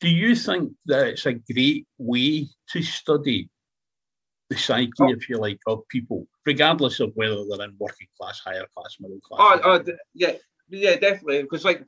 [0.00, 3.48] do you think that it's a great way to study
[4.50, 5.10] the psyche, oh.
[5.10, 9.20] if you like, of people, regardless of whether they're in working class, higher class, middle
[9.20, 9.40] class?
[9.42, 10.32] Oh, oh yeah,
[10.68, 11.42] yeah, definitely.
[11.42, 11.84] Because like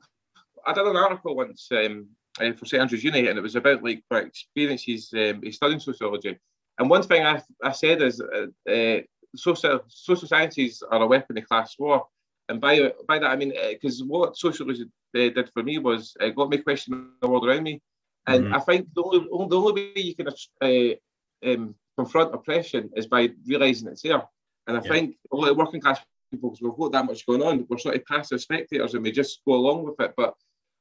[0.65, 2.07] I did an article once um,
[2.39, 6.37] uh, for St Andrews Uni, and it was about like my experiences um, studying sociology.
[6.77, 9.01] And one thing I, I said is uh, uh,
[9.35, 12.07] social, social sciences are a weapon of class war.
[12.47, 16.15] And by, by that, I mean, because uh, what socialism uh, did for me was
[16.21, 17.81] uh, got me questioning the world around me.
[18.27, 18.55] And mm-hmm.
[18.55, 19.19] I think the only,
[19.49, 20.29] the only way you can
[20.61, 24.23] uh, um, confront oppression is by realizing it's there.
[24.69, 24.91] And I yeah.
[24.91, 25.99] think a lot of working class
[26.31, 29.11] people, because we've got that much going on, we're sort of passive spectators and we
[29.11, 30.13] just go along with it.
[30.15, 30.35] But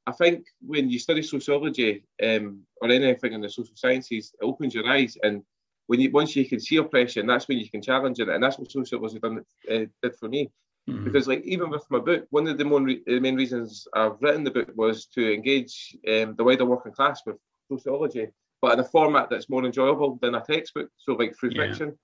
[0.07, 4.74] I think when you study sociology um, or anything in the social sciences, it opens
[4.74, 5.42] your eyes and
[5.88, 8.59] when you once you can see oppression, that's when you can challenge it, and that's
[8.59, 10.51] what socialism done uh, did for me.
[10.88, 11.05] Mm-hmm.
[11.05, 14.51] Because like even with my book, one of the, re- main reasons I've written the
[14.51, 17.37] book was to engage um, the wider working class with
[17.70, 18.29] sociology,
[18.61, 20.90] but in a format that's more enjoyable than a textbook.
[20.98, 21.66] So like through yeah.
[21.66, 21.98] fiction.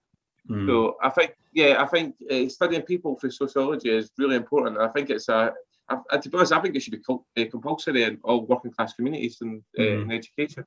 [0.50, 0.66] Mm.
[0.66, 4.78] So I think, yeah, I think uh, studying people through sociology is really important.
[4.78, 5.52] I think it's a,
[5.88, 8.94] I, to be honest, I think it should be uh, compulsory in all working class
[8.94, 10.02] communities and uh, mm.
[10.02, 10.64] in education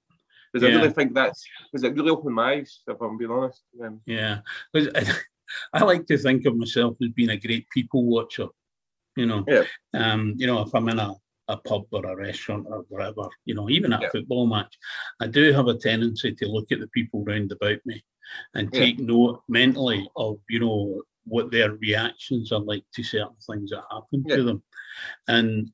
[0.51, 0.75] because yeah.
[0.75, 2.81] I really think that's because it really opened my eyes.
[2.87, 3.63] If I'm being honest.
[3.83, 4.39] Um, yeah,
[4.75, 5.13] I,
[5.73, 8.47] I, like to think of myself as being a great people watcher.
[9.15, 9.63] You know, yeah.
[9.93, 11.13] um, you know, if I'm in a
[11.47, 14.07] a pub or a restaurant or wherever, you know, even at yeah.
[14.07, 14.73] a football match,
[15.21, 18.03] I do have a tendency to look at the people round about me
[18.53, 19.05] and take yeah.
[19.05, 24.23] note mentally of, you know, what their reactions are like to certain things that happen
[24.25, 24.36] yeah.
[24.38, 24.63] to them.
[25.27, 25.71] And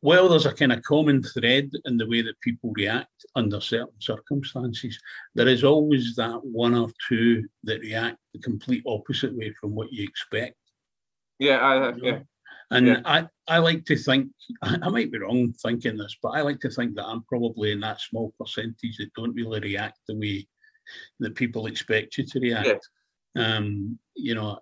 [0.00, 4.00] well, there's a kind of common thread in the way that people react under certain
[4.00, 4.98] circumstances.
[5.34, 9.92] There is always that one or two that react the complete opposite way from what
[9.92, 10.54] you expect.
[11.40, 12.18] Yeah, I, yeah.
[12.70, 13.00] And yeah.
[13.04, 14.28] I, I like to think,
[14.62, 17.80] I might be wrong thinking this, but I like to think that I'm probably in
[17.80, 20.46] that small percentage that don't really react the way
[21.20, 22.88] that people expect you to react.
[23.34, 23.56] Yeah.
[23.56, 24.58] Um, you know,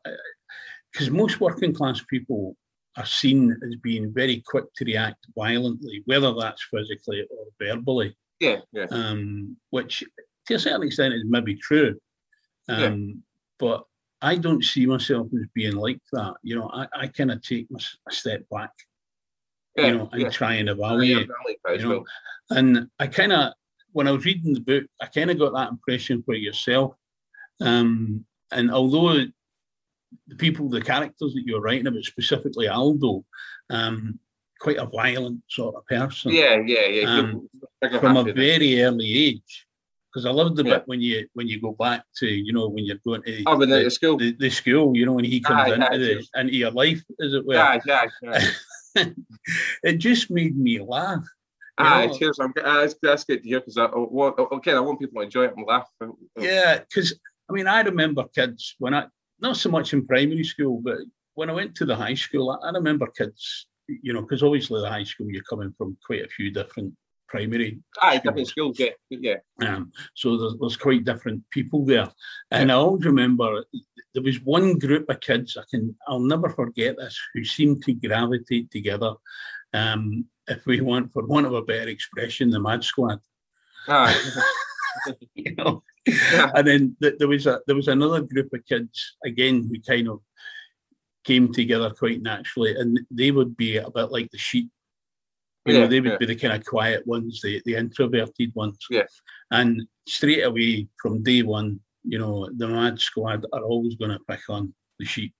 [0.92, 2.56] because most working class people
[2.96, 8.16] are seen as being very quick to react violently, whether that's physically or verbally.
[8.40, 8.86] Yeah, yeah.
[8.90, 10.02] Um, which
[10.46, 11.96] to a certain extent is maybe true.
[12.68, 13.14] Um, yeah.
[13.58, 13.84] But
[14.26, 16.34] I don't see myself as being like that.
[16.42, 18.72] You know, I, I kind of take my, a step back,
[19.76, 20.30] yeah, you know, and yeah.
[20.30, 21.28] try and evaluate.
[21.64, 22.04] Like you know,
[22.50, 23.52] and I kind of,
[23.92, 26.94] when I was reading the book, I kind of got that impression for yourself.
[27.60, 29.24] Um, and although
[30.26, 33.24] the people, the characters that you're writing about, specifically Aldo,
[33.70, 34.18] um,
[34.58, 36.32] quite a violent sort of person.
[36.32, 37.08] Yeah, yeah, yeah.
[37.08, 37.48] Um,
[38.00, 39.66] from a very early age.
[40.16, 40.78] Because I loved the yeah.
[40.78, 43.58] bit when you when you go back to you know when you're going to oh,
[43.58, 46.70] the, the, school, the, the, school, you know when he comes into the into your
[46.70, 47.52] life, as it were.
[47.52, 49.04] Yeah, yeah, yeah.
[49.82, 51.22] it just made me laugh.
[51.76, 52.38] Ah, cheers.
[52.40, 55.44] I'm, uh, that's, good to hear because I, I, okay, I want people to enjoy
[55.44, 55.86] it and laugh.
[56.38, 57.12] Yeah, because
[57.50, 59.08] I mean, I remember kids when I,
[59.40, 60.96] not so much in primary school, but
[61.34, 64.80] when I went to the high school, I, I remember kids, you know, because obviously
[64.80, 66.94] the high school, you're coming from quite a few different
[67.28, 67.78] primary.
[68.00, 68.90] Aye, different schools, yeah.
[69.10, 69.36] yeah.
[69.62, 72.08] Um, so there's, there's quite different people there.
[72.50, 73.64] And I always remember
[74.14, 77.94] there was one group of kids, I can, I'll never forget this, who seemed to
[77.94, 79.14] gravitate together.
[79.74, 83.20] Um, if we want, for want of a better expression, the Mad Squad.
[83.88, 84.42] Aye.
[85.34, 86.50] you know, yeah.
[86.54, 90.08] and then th- there was a there was another group of kids again who kind
[90.08, 90.20] of
[91.24, 94.70] came together quite naturally, and they would be a bit like the sheep.
[95.66, 96.18] You yeah, know, they would yeah.
[96.18, 98.78] be the kind of quiet ones, the, the introverted ones.
[98.88, 99.06] Yeah.
[99.50, 104.20] And straight away from day one, you know, the Mad Squad are always going to
[104.28, 105.34] pick on the sheep.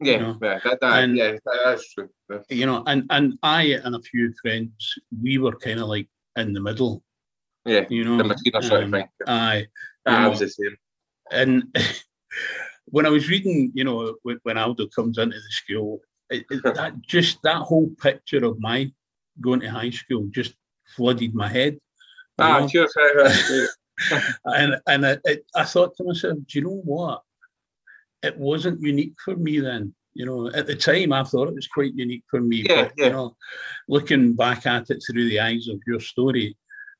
[0.00, 0.38] Yeah, you know?
[0.42, 2.08] yeah, that, that, and, yeah, that's true.
[2.48, 6.52] You know, and and I and a few friends, we were kind of like in
[6.52, 7.04] the middle.
[7.64, 9.08] Yeah, you know, the sort um, of thing.
[9.28, 9.66] Aye,
[10.04, 10.76] I was the same.
[11.30, 11.64] And
[12.86, 16.62] when I was reading, you know, when, when Aldo comes into the school, it, it,
[16.64, 18.90] that just that whole picture of my
[19.40, 20.54] going to high school just
[20.96, 21.78] flooded my head.
[22.38, 22.94] Ah, cheers.
[24.44, 27.22] and and it, I thought to myself, do you know what?
[28.22, 29.94] It wasn't unique for me then.
[30.14, 32.66] You know, at the time, I thought it was quite unique for me.
[32.68, 33.06] Yeah, but, yeah.
[33.06, 33.36] You know,
[33.88, 36.56] looking back at it through the eyes of your story,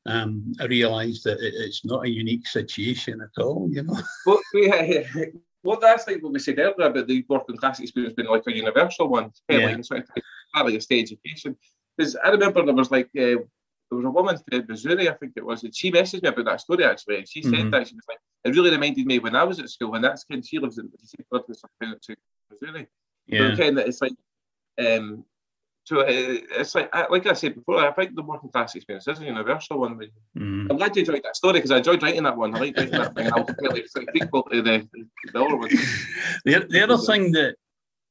[0.07, 3.69] um, I realised that it, it's not a unique situation at all.
[3.71, 3.99] You know.
[4.27, 5.25] Well, yeah, yeah.
[5.63, 8.57] Well, that's like what we said earlier about the working class experience being like a
[8.57, 9.67] universal one, yeah.
[9.67, 10.05] like, sort
[10.57, 11.57] of, a state education.
[12.03, 13.39] Because I remember there was like uh,
[13.91, 16.47] there was a woman from Missouri, I think it was, and she messaged me about
[16.47, 17.19] that story actually.
[17.19, 17.71] And she said mm-hmm.
[17.71, 20.25] that she was like, it really reminded me when I was at school, and that's
[20.25, 22.17] kind she lives in she said to
[22.51, 22.87] Missouri.
[23.27, 23.55] Yeah.
[23.55, 24.15] So kind of it's like
[24.81, 25.25] um
[25.85, 29.21] so uh, it's like like I said before, I think the working class experience is
[29.21, 29.99] a universal one.
[30.39, 30.71] Mm.
[30.71, 32.55] I'm glad you enjoyed that story because I enjoyed writing that one.
[32.55, 33.33] I like writing that thing.
[33.33, 34.89] I was completely equal to the,
[35.33, 35.69] the other one.
[36.45, 37.57] The, the other thing that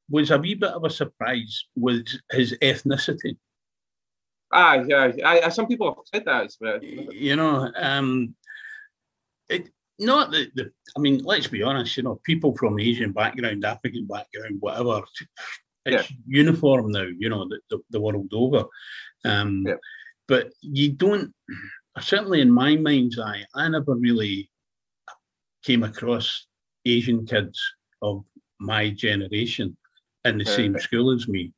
[0.10, 3.38] was a wee bit of a surprise was his ethnicity.
[4.54, 5.12] Ah, yeah.
[5.26, 6.52] I, some people have said that.
[6.60, 6.84] But...
[6.84, 8.36] You know, um,
[9.50, 10.72] it not the, the.
[10.98, 11.96] I mean, let's be honest.
[11.98, 15.02] You know, people from Asian background, African background, whatever.
[15.86, 16.18] It's yeah.
[16.28, 17.08] uniform now.
[17.18, 18.66] You know, the, the, the world over.
[19.26, 19.76] Um, yeah.
[20.28, 21.34] But you don't.
[22.00, 24.50] Certainly, in my mind's eye, I never really
[25.64, 26.48] came across
[26.86, 27.62] Asian kids
[28.02, 28.24] of
[28.60, 29.78] my generation
[30.26, 31.52] in the same school as me.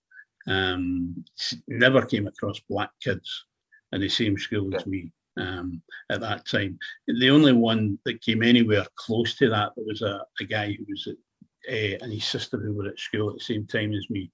[0.47, 1.23] Um,
[1.67, 3.45] never came across black kids
[3.91, 4.77] in the same school yeah.
[4.77, 6.77] as me um, at that time.
[7.07, 11.07] The only one that came anywhere close to that was a, a guy who was
[11.07, 14.31] at, uh, and his sister who were at school at the same time as me.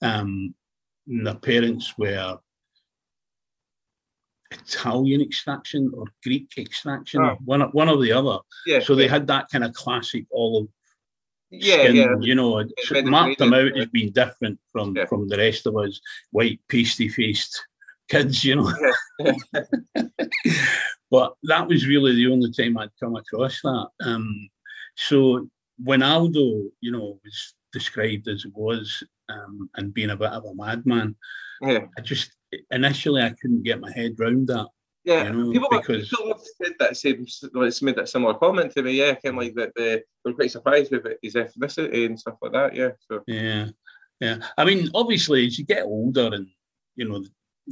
[0.00, 0.54] Um,
[1.06, 2.38] and their parents were
[4.52, 7.36] Italian extraction or Greek extraction, oh.
[7.44, 8.38] one one or the other.
[8.66, 9.10] Yeah, so they yeah.
[9.10, 10.68] had that kind of classic olive
[11.52, 12.16] yeah, skin, yeah.
[12.20, 15.06] you know, Yeah, marked them out as being different from Yeah.
[15.06, 17.62] from the rest of us, white pasty faced
[18.08, 18.72] kids, you know.
[21.10, 23.88] but that was really the only time I'd come across that.
[24.00, 24.48] Um,
[24.96, 25.48] so
[25.82, 30.44] when Aldo, you know, was described as it was um, and being a bit of
[30.44, 31.16] a madman,
[31.60, 31.86] yeah.
[31.96, 32.32] I just
[32.70, 34.66] initially I couldn't get my head round that.
[35.04, 38.72] Yeah, You know, people, because- people have said that same, it's made that similar comment
[38.72, 38.92] to me.
[38.92, 42.52] Yeah, kind of like that they were quite surprised with his ethnicity and stuff like
[42.52, 42.74] that.
[42.74, 43.68] Yeah, so Yeah,
[44.20, 44.38] yeah.
[44.56, 46.46] I mean, obviously, as you get older and
[46.96, 47.24] you know,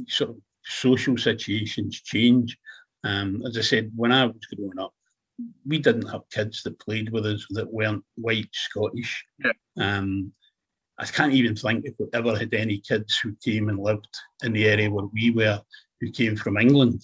[0.07, 2.57] sort of social situations change.
[3.03, 4.93] Um, as I said, when I was growing up,
[5.65, 9.25] we didn't have kids that played with us that weren't white Scottish.
[9.43, 9.51] Yeah.
[9.77, 10.33] Um,
[10.97, 14.07] I can't even think if we ever had any kids who came and lived
[14.43, 15.59] in the area where we were,
[15.99, 17.01] who came from England.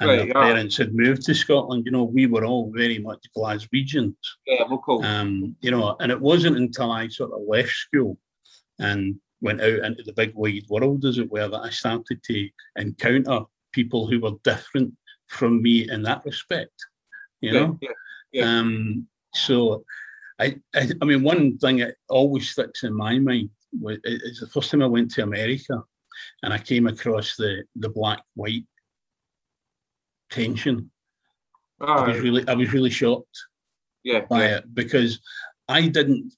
[0.00, 0.32] And Right, their yeah.
[0.34, 1.84] parents had moved to Scotland.
[1.84, 4.14] You know, we were all very much Glaswegians
[4.46, 5.04] yeah, local.
[5.04, 8.16] um, you know, and it wasn't until I sort of left school
[8.78, 12.48] and went out into the big wide world, as it were, that I started to
[12.76, 13.40] encounter
[13.72, 14.94] people who were different
[15.26, 16.74] from me in that respect.
[17.40, 17.90] You yeah, know, yeah,
[18.32, 18.58] yeah.
[18.58, 19.84] um, so
[20.38, 24.46] I, I, I mean, one thing that always sticks in my mind was, is the
[24.46, 25.82] first time I went to America,
[26.42, 28.64] and I came across the the black white
[30.30, 30.90] tension.
[31.80, 33.38] I was really, I was really shocked
[34.02, 35.20] yeah, by yeah, it because
[35.68, 36.32] I didn't,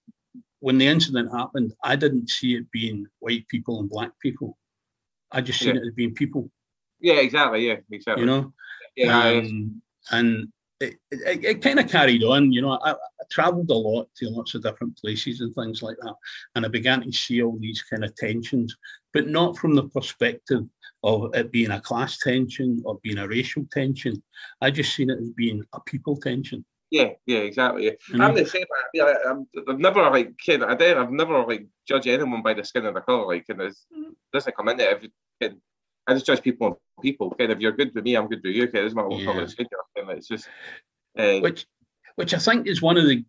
[0.61, 4.59] when the incident happened, I didn't see it being white people and black people.
[5.33, 5.81] I just seen Yeah.
[5.83, 6.51] it as being people,
[7.01, 8.23] yeah, exactly, yeah, exactly.
[8.23, 8.53] you know?
[8.97, 12.53] yeah, Um, and it, it, it kind of carried on.
[12.53, 15.97] You know, I, I travelled a lot to lots of different places and things like
[16.03, 16.15] that,
[16.55, 18.77] and I began to see all these kind of tensions,
[19.13, 20.65] but not from the perspective
[21.03, 24.23] of it being a class tension or being a racial tension.
[24.61, 26.65] I just seen it as being a people tension.
[26.91, 27.87] Yeah, yeah, exactly.
[27.87, 28.21] Mm-hmm.
[28.21, 28.65] I'm the same.
[28.97, 30.63] I, I, I'm, I've never like kid.
[30.63, 30.97] I did.
[30.97, 33.27] I've never like judge anyone by the skin of the color.
[33.27, 33.87] Like, and there's
[34.33, 35.57] doesn't come in every kid.
[36.07, 37.31] I just judge people on people.
[37.31, 38.65] Kind of, you're good to me, I'm good to you.
[38.65, 39.25] Okay, this is my yeah.
[39.25, 39.67] color skin.
[39.97, 40.49] It's just
[41.19, 41.67] uh, which,
[42.17, 43.25] which I think is one of the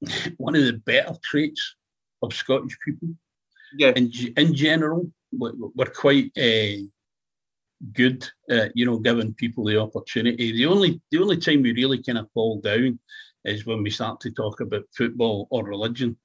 [0.36, 1.76] one of the better traits
[2.22, 3.08] of Scottish people.
[3.76, 3.92] Yeah.
[3.96, 6.82] In in general, we're quite uh,
[7.92, 10.52] good, uh, you know, giving people the opportunity.
[10.52, 12.98] The only the only time we really kind of fall down
[13.44, 16.16] is when we start to talk about football or religion.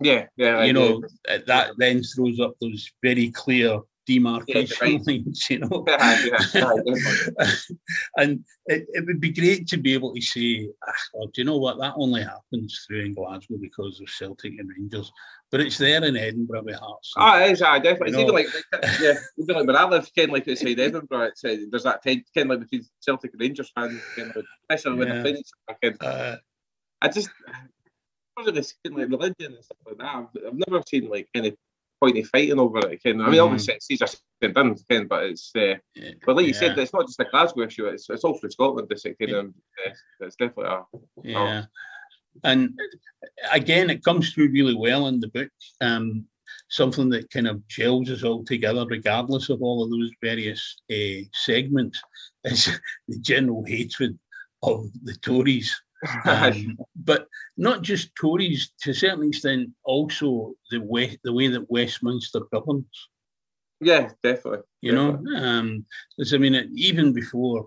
[0.00, 0.62] Yeah, yeah.
[0.62, 5.06] You I know, uh, that then throws up those very clear demarcation yeah, right.
[5.06, 5.84] lines, you know.
[8.16, 11.44] And it, it would be great to be able to say, ah, oh, do you
[11.44, 11.78] know what?
[11.78, 15.12] That only happens through in Glasgow because of Celtic and Rangers
[15.54, 17.12] but it's there in Edinburgh with Hearts.
[17.14, 18.08] So, oh, it is, uh, definitely.
[18.08, 21.26] It's even like, like, yeah, even like when I live, kind of like outside Edinburgh,
[21.26, 24.98] it's, uh, there's that kind of like between Celtic and Rangers fans, kind of, especially
[24.98, 25.22] when yeah.
[25.22, 25.52] the Finns.
[25.68, 26.36] I, uh,
[27.02, 27.30] I just,
[28.36, 31.08] because of this kind of like religion and stuff like that, I've, I've never seen
[31.08, 31.28] like
[32.06, 32.84] kind of fighting over it.
[32.84, 33.44] Of, I mean, mm.
[33.44, 33.88] obviously it's
[34.42, 36.10] said done, kind but it's, uh, yeah.
[36.24, 36.58] but like you yeah.
[36.58, 39.54] said, it's not just a Glasgow issue, it's, it's all through Scotland, this kind of,
[39.86, 40.82] it's, it's definitely a,
[41.22, 41.64] yeah.
[42.42, 42.78] And
[43.52, 45.50] again, it comes through really well in the book.
[45.80, 46.26] Um,
[46.68, 51.24] something that kind of gels us all together, regardless of all of those various uh,
[51.32, 52.02] segments,
[52.44, 54.18] is the general hatred
[54.62, 55.74] of the Tories.
[56.26, 61.70] Um, but not just Tories, to a certain extent, also the way the way that
[61.70, 63.08] Westminster governs.
[63.80, 64.60] Yeah, definitely.
[64.80, 65.32] You definitely.
[65.32, 65.86] know, um,
[66.32, 67.66] I mean, even before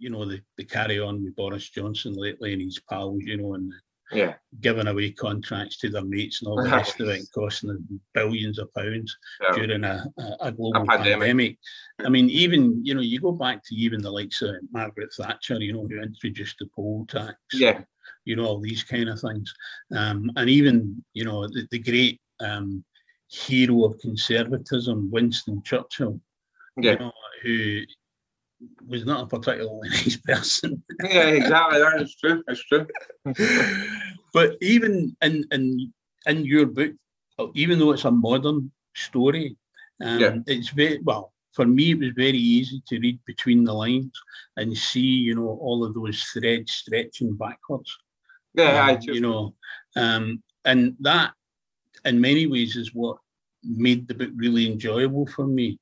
[0.00, 3.54] you know, the, the carry on with Boris Johnson lately and his pals, you know,
[3.54, 3.70] and
[4.12, 4.34] yeah.
[4.60, 8.58] giving away contracts to their mates and all the rest of it, costing them billions
[8.58, 9.54] of pounds yeah.
[9.54, 11.18] during a, a, a global a pandemic.
[11.20, 11.58] pandemic.
[12.04, 15.60] I mean, even, you know, you go back to even the likes of Margaret Thatcher,
[15.60, 17.36] you know, who introduced the poll tax.
[17.52, 17.82] Yeah.
[18.24, 19.52] You know, all these kind of things.
[19.96, 22.84] Um, and even, you know, the, the great um,
[23.28, 26.20] hero of conservatism, Winston Churchill,
[26.76, 26.92] yeah.
[26.92, 27.82] you know, who
[28.86, 30.82] was not a particularly nice person.
[31.02, 31.78] yeah, exactly.
[31.78, 32.42] That is true.
[32.46, 32.86] That's true.
[34.34, 35.92] but even in in
[36.26, 36.92] in your book,
[37.54, 39.56] even though it's a modern story,
[40.02, 40.36] um, yeah.
[40.46, 41.92] it's very well for me.
[41.92, 44.12] It was very easy to read between the lines
[44.56, 47.96] and see, you know, all of those threads stretching backwards.
[48.54, 49.54] Yeah, um, I just, you know,
[49.96, 51.32] um, and that
[52.04, 53.18] in many ways is what
[53.62, 55.78] made the book really enjoyable for me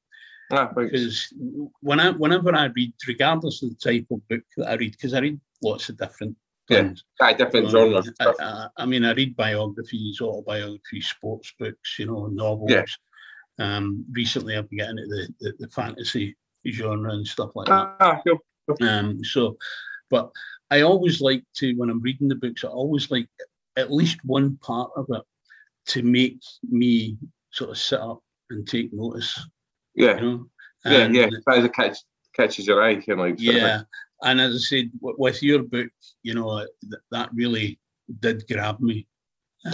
[0.51, 1.33] Ah, because
[1.81, 5.13] when I, whenever I read, regardless of the type of book that I read, because
[5.13, 6.37] I read lots of different
[6.69, 7.05] things.
[7.21, 8.11] Yeah, different genres.
[8.21, 12.71] I, I, I, mean, I read biographies, autobiographies, sports books, you know, novels.
[12.71, 12.85] Yeah.
[13.59, 17.97] Um, recently, I've been getting into the, the, the, fantasy genre and stuff like that.
[18.01, 18.39] Ah, cool.
[18.81, 19.57] Um, so,
[20.11, 20.31] but
[20.71, 23.29] I always like to, when I'm reading the books, I always like
[23.77, 25.23] at least one part of it
[25.89, 27.17] to make me
[27.51, 29.39] sort of sit up and take notice
[29.99, 30.17] yeah.
[30.17, 30.47] You know?
[30.85, 31.39] And yeah, yeah.
[31.47, 31.99] That is a catch
[32.35, 33.37] catches your eye, of like.
[33.39, 33.83] Yeah,
[34.23, 35.91] and as I said, with your book,
[36.23, 36.67] you know,
[37.11, 37.79] that really
[38.21, 39.07] did grab me.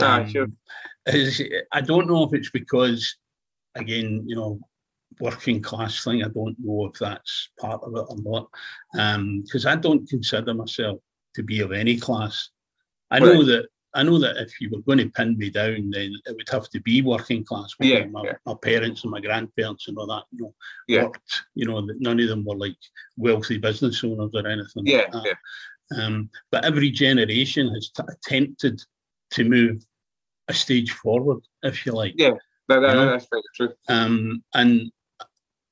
[0.00, 0.46] Ah, um, sure.
[1.72, 3.16] I don't know if it's because,
[3.74, 4.58] again, you know,
[5.20, 6.24] working class thing.
[6.24, 8.48] I don't know if that's part of it or not,
[9.42, 11.00] because um, I don't consider myself
[11.34, 12.48] to be of any class.
[13.10, 13.46] I know right.
[13.46, 16.48] that I know that if you were going to pin me down, then it would
[16.50, 17.70] have to be working class.
[17.80, 18.32] Yeah, my, yeah.
[18.44, 20.54] my, parents and my grandparents and all that, you know,
[20.88, 21.04] yeah.
[21.04, 21.42] worked.
[21.54, 22.76] You know, none of them were like
[23.16, 24.86] wealthy business owners or anything.
[24.86, 26.02] Yeah, like yeah.
[26.02, 28.82] Um, but every generation has t- attempted
[29.32, 29.84] to move
[30.48, 32.14] a stage forward, if you like.
[32.16, 32.32] Yeah,
[32.68, 33.72] that, that, that's very true.
[33.88, 34.90] Um, and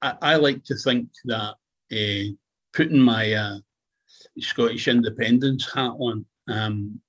[0.00, 1.54] I, I, like to think that
[1.92, 2.32] uh,
[2.72, 3.58] putting my uh,
[4.38, 6.24] Scottish independence hat on.
[6.48, 7.00] Um,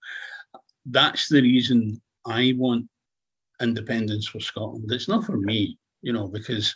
[0.86, 2.88] that's the reason I want
[3.62, 4.92] independence for Scotland.
[4.92, 6.76] It's not for me, you know, because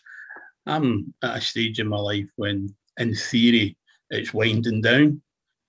[0.65, 3.77] I'm at a stage in my life when, in theory,
[4.09, 5.21] it's winding down.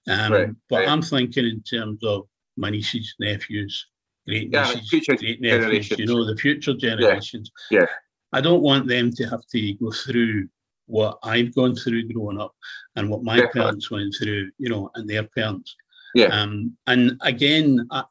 [0.09, 0.89] Um, right, but right.
[0.89, 3.87] I'm thinking in terms of my nieces, nephews,
[4.27, 7.51] great nieces, yeah, great nephews, you know, the future generations.
[7.71, 7.81] Yeah.
[7.81, 7.87] yeah.
[8.33, 10.49] I don't want them to have to go through
[10.87, 12.55] what I've gone through growing up
[12.97, 15.75] and what my parents went through, you know, and their parents.
[16.15, 16.27] Yeah.
[16.27, 18.05] Um, and again, I,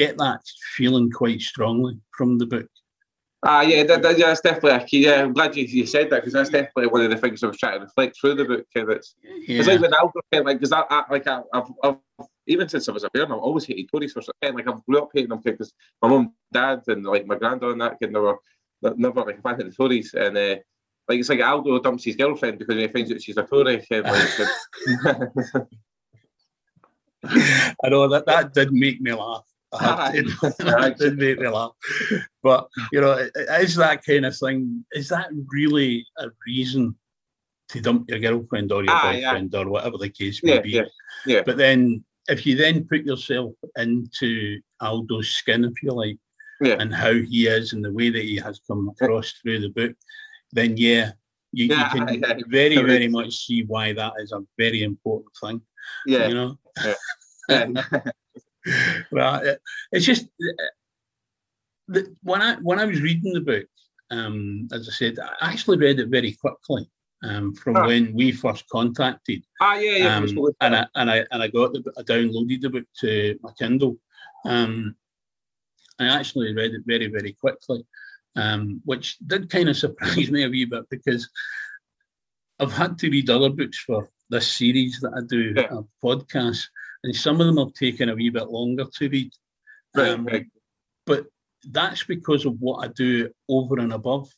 [0.00, 0.40] get that
[0.76, 2.68] feeling quite strongly from the book.
[3.42, 5.04] Ah, yeah, that, that, yeah, that's definitely a key.
[5.06, 7.46] Yeah, I'm glad you, you said that because that's definitely one of the things I
[7.46, 8.66] was trying to reflect through the book.
[8.76, 9.60] Of, it's, Yeah.
[9.60, 11.96] it's like Aldo, kind like, because I, I, like, I, I've, I've,
[12.46, 14.54] even since I was a parent, I've always hated Tories for something.
[14.54, 15.72] Like, I've grew up hating them because
[16.02, 18.36] my mum, dad, and like my granddad and that kid never,
[18.82, 20.12] never like a fan of the Tories.
[20.12, 20.56] And uh,
[21.08, 23.76] like, it's like Aldo dumps his girlfriend because he finds out she's a Tory.
[23.90, 24.48] Of like,
[27.82, 29.49] I know that that did make me laugh.
[29.72, 31.72] I have to- did make me laugh.
[32.42, 33.28] But you know,
[33.60, 34.84] is that kind of thing?
[34.92, 36.96] Is that really a reason
[37.68, 39.30] to dump your girlfriend or your Ah, yeah.
[39.30, 40.70] boyfriend or whatever the case may yeah, be?
[40.70, 40.82] yeah,
[41.26, 41.42] yeah.
[41.46, 46.18] But then, if you then put yourself into Aldo's skin, if you like,
[46.60, 46.76] Yeah.
[46.80, 49.92] and how he is and the way that he has come across through the book,
[50.52, 51.12] then yeah,
[51.52, 52.34] you, you can yeah.
[52.48, 55.60] very, very much see why that is a very important thing.
[56.06, 56.26] yeah.
[56.28, 56.58] You know,
[57.48, 57.66] yeah.
[59.12, 59.56] right?
[59.92, 60.26] It's just
[61.90, 63.66] uh, when I when I was reading the book,
[64.10, 66.88] um, as I said, I actually read it very quickly.
[67.22, 67.86] Um, from Ah.
[67.86, 70.16] when we first contacted, ah, yeah, yeah.
[70.16, 70.24] um,
[70.62, 73.98] and I and I and I got the I downloaded the book to my Kindle.
[74.46, 74.96] Um,
[75.98, 77.84] I actually read it very very quickly,
[78.36, 81.28] um, which did kind of surprise me a wee bit because
[82.58, 85.68] I've had to read other books for this series that I do Yeah.
[85.78, 86.64] a podcast,
[87.04, 89.32] and some of them have taken a wee bit longer to read.
[89.94, 90.46] Right, Um, right.
[91.06, 91.26] But
[91.64, 94.30] that's because of what I do over and above,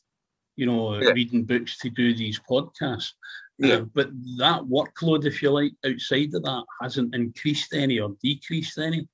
[0.55, 1.09] you know, Yeah.
[1.09, 3.13] reading books to do these podcasts.
[3.59, 3.75] Yeah.
[3.75, 8.77] Uh, but that workload, if you like, outside of that hasn't increased any or decreased
[8.77, 9.07] any.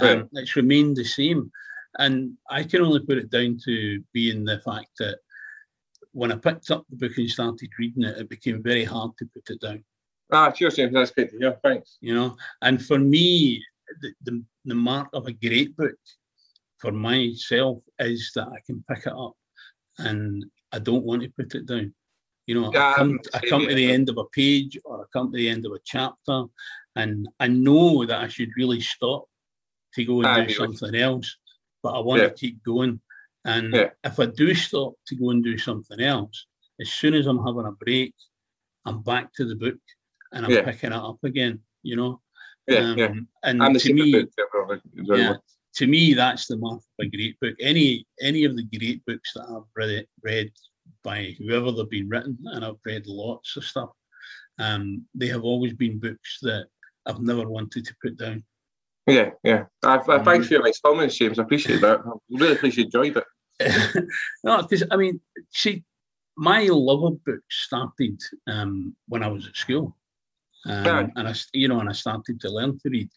[0.00, 1.50] Um, It's remained the same.
[1.98, 5.18] And I can only put it down to being the fact that
[6.12, 9.26] when I picked up the book and started reading it, it became very hard to
[9.26, 9.84] put it down
[10.32, 10.92] Ah, cheers, James.
[10.92, 11.58] That's great to hear.
[11.62, 11.98] Thanks.
[12.00, 12.36] you know.
[12.62, 13.64] And for me,
[14.00, 15.96] the, the, the mark of a great book
[16.78, 19.34] for myself is that I can pick it up
[19.98, 21.92] and I don't want to put it down.
[22.46, 25.04] You know, Yeah, I come, I come to the end of a page or I
[25.12, 26.44] come to the end of a chapter
[26.96, 29.26] and I know that I should really stop
[29.94, 31.36] to go and Ah, do something else,
[31.82, 32.28] but I want Yeah.
[32.28, 33.00] to keep going.
[33.44, 33.90] And Yeah.
[34.04, 36.46] if I do stop to go and do something else,
[36.80, 38.14] as soon as I'm having a break,
[38.86, 39.78] I'm back to the book
[40.32, 40.62] and I'm Yeah.
[40.62, 42.20] picking it up again, you know.
[42.66, 43.06] Yeah, yeah.
[43.06, 44.82] Um, And to me, book.
[44.94, 45.34] yeah,
[45.74, 47.56] to me, that's the mark of a great book.
[47.60, 50.52] Any any of the great books that I've read, read
[51.02, 53.90] by whoever they've been written, and I've read lots of stuff.
[54.58, 56.66] Um, they have always been books that
[57.06, 58.44] I've never wanted to put down.
[59.06, 59.64] Yeah, yeah.
[59.82, 60.24] I, I, Mm.
[60.24, 61.38] thanks for your nice comments, James.
[61.38, 62.00] I appreciate that.
[62.04, 64.08] I really appreciate you enjoyed it.
[64.44, 65.20] no, because I mean,
[65.50, 65.82] see,
[66.36, 69.96] my love of books started um, when I was at school,
[70.66, 73.08] um, and I, you know, and I started to learn to read.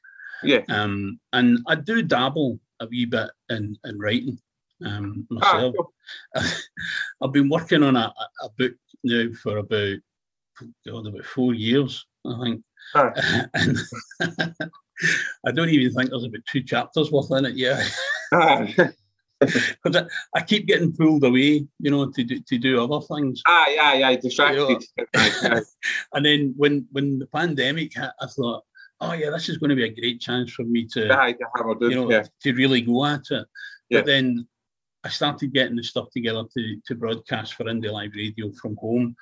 [0.43, 0.61] Yeah.
[0.69, 4.37] Um, and I do dabble a wee bit in, in writing
[4.85, 5.75] um, Ah, myself.
[5.77, 5.93] cool.
[7.21, 8.73] I've been working on a, a- a book
[9.03, 9.97] now for about
[10.85, 12.63] God, about four years, I think.
[12.95, 13.11] Ah.
[13.53, 13.77] and
[15.45, 17.79] I don't even think there's about two chapters worth in it yet.
[18.33, 18.65] ah,
[19.83, 23.41] Because I, I keep getting pulled away, you know, to do, to do other things.
[23.47, 24.15] ah, yeah, yeah.
[24.15, 24.83] Distracted.
[25.13, 25.59] Yeah.
[26.13, 28.63] And then when when the pandemic hit, I thought,
[29.01, 31.73] oh yeah, this is going to be a great chance for me to, Yeah, yeah,
[31.81, 32.23] you know, yeah.
[32.41, 33.47] to really go at it.
[33.89, 33.99] Yeah.
[33.99, 34.47] But then
[35.03, 39.15] I started getting the stuff together to to broadcast for Indie Live Radio from home.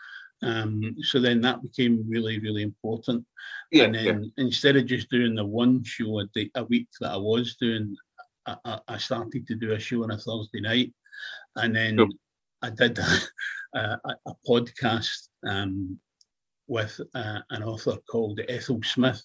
[0.43, 3.25] Um, so then that became really, really important.
[3.71, 4.03] Yeah, and yeah.
[4.03, 7.55] then instead of just doing the one show a, day, a week that I was
[7.55, 7.95] doing,
[8.51, 10.93] I, I, I started to do a show on a Thursday night,
[11.55, 12.09] and then Cool.
[12.61, 13.07] I did a,
[13.75, 13.97] a,
[14.27, 15.99] a podcast um,
[16.67, 19.21] with uh, an author called Ethel Smith.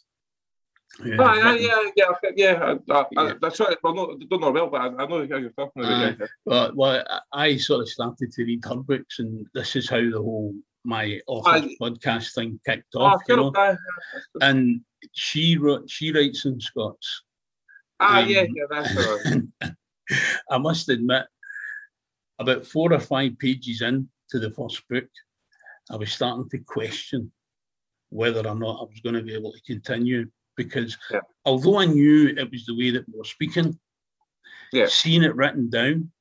[0.99, 2.77] who Ah, yeah, yeah, yeah, yeah.
[2.91, 3.21] I, I, Yeah.
[3.23, 3.77] I, that's right.
[3.83, 6.03] Well, no, I don't know well, but I, I know how you're talking about.
[6.13, 6.27] it, yeah.
[6.45, 9.99] Well, well, I I sort of started to read her books, and this is how
[10.01, 10.55] the whole
[10.85, 13.23] my author podcast thing kicked Oh, off.
[13.29, 13.77] you know, Ah,
[14.41, 14.81] and
[15.13, 17.23] she wrote, she writes in Scots.
[18.01, 19.73] Ah, Um, yeah, yeah, that's all right.
[20.51, 21.25] I must admit,
[22.39, 25.09] about four or five pages in to the first book,
[25.91, 27.33] I was starting to question
[28.11, 31.21] whether or not I was going to be able to continue because Yeah.
[31.45, 33.79] although I knew it was the way that we were speaking,
[34.73, 34.87] Yeah.
[34.87, 36.13] seeing it written down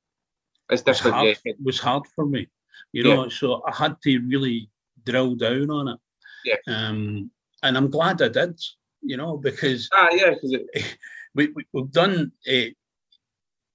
[0.70, 2.48] It's was hard, Yeah, was hard for me,
[2.92, 3.28] you know.
[3.28, 4.68] So I had to really
[5.04, 5.98] drill down on it.
[6.44, 6.56] Yeah.
[6.66, 7.30] Um,
[7.62, 8.60] and I'm glad I did,
[9.00, 10.98] you know, because ah, yeah, because it,
[11.36, 12.70] we, we, we've done uh,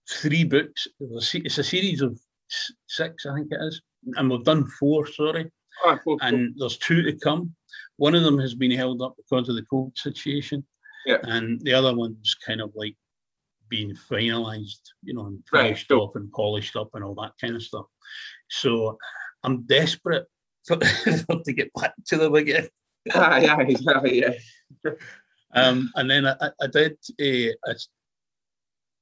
[0.09, 0.87] three books.
[0.99, 2.19] It's a se- It's a series of
[2.87, 3.81] six, I think it is,
[4.15, 5.05] and we've done four.
[5.07, 5.49] Sorry,
[6.21, 7.55] and there's two to come.
[7.97, 10.65] One of them has been held up because of the COVID situation,
[11.05, 11.19] Yeah.
[11.23, 12.95] and the other one's kind of like
[13.69, 16.03] being finalised, you know, and Right, finished sure.
[16.03, 17.85] up and polished up and all that kind of stuff.
[18.49, 18.97] So
[19.43, 20.25] I'm desperate
[20.67, 20.75] for,
[21.45, 22.67] to get back to them again.
[23.15, 23.57] Ah, yeah.
[24.03, 24.91] Yeah.
[25.53, 27.75] Um, and then I, I- did a, a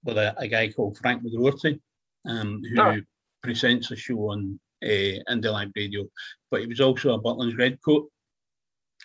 [0.03, 1.79] with a, a guy called Frank McGroarty,
[2.25, 2.97] um, who Oh.
[3.43, 6.05] presents a show on uh, Indie Live Radio,
[6.49, 8.09] but he was also a Butlin's Redcoat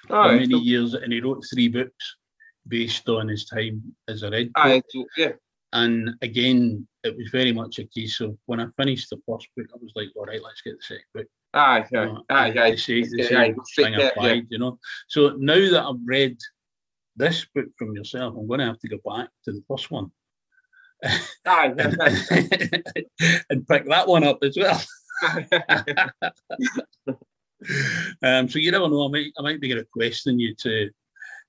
[0.07, 2.17] for many So, years, and he wrote three books
[2.69, 4.53] based on his time as a Redcoat.
[4.57, 5.33] aye, so, yeah.
[5.73, 9.67] And again, it was very much a case of when I finished the first book,
[9.75, 11.27] I was like, all right, let's get the second book.
[11.55, 11.85] Aye,
[12.31, 14.09] aye, aye, the same, the same thing there, yeah.
[14.09, 14.79] applied, you know.
[15.09, 16.37] So now that I've read
[17.17, 20.11] this book from yourself, I'm going to have to go back to the first one
[21.47, 21.81] and,
[23.51, 24.81] and pick that one up as well.
[28.23, 29.07] Um, so you never know.
[29.07, 30.91] I might, I might be requesting you to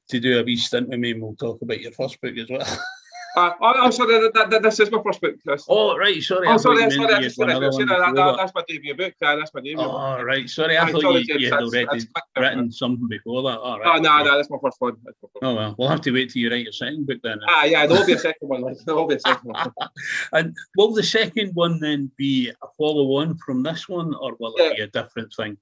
[0.09, 2.49] to do a wee stint with me, and we'll talk about your first book as
[2.49, 2.65] well.
[3.35, 5.35] Uh, oh, oh, sorry, that, that, this is my first book.
[5.45, 5.65] Chris.
[5.67, 6.21] oh, right.
[6.21, 6.47] Sorry.
[6.47, 7.57] I Oh, sorry, sorry, meant I you just had finished.
[7.57, 7.73] another it.
[7.73, 8.37] one That, that, that.
[8.37, 9.13] that's my debut book.
[9.21, 9.91] Aye, that's my debut book.
[9.91, 10.49] Oh, right.
[10.49, 10.77] Sorry.
[10.77, 12.05] I Aye, thought sorry, you, James, you had that's- already that's
[12.37, 13.59] written something before that.
[13.59, 13.97] All right.
[13.97, 14.23] Oh, no, okay.
[14.23, 14.93] no, that's my first one.
[15.03, 15.33] My first.
[15.41, 17.39] Oh well, we'll have to wait till you write your second book then.
[17.47, 18.61] Ah, yeah, there will be a second one.
[18.61, 19.71] Like, there will be a second one.
[20.33, 24.53] And will the second one then be a follow on from this one, or will
[24.57, 25.57] it be a different thing?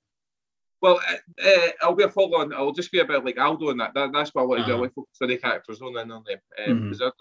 [0.83, 0.99] Well,
[1.41, 2.53] uh, I'll be a follow on.
[2.53, 3.93] I'll just be about like Aldo and that.
[3.93, 4.71] that that's what I want to do.
[4.71, 4.81] I Uh-huh.
[4.81, 6.39] want to focus on the characters only and on them.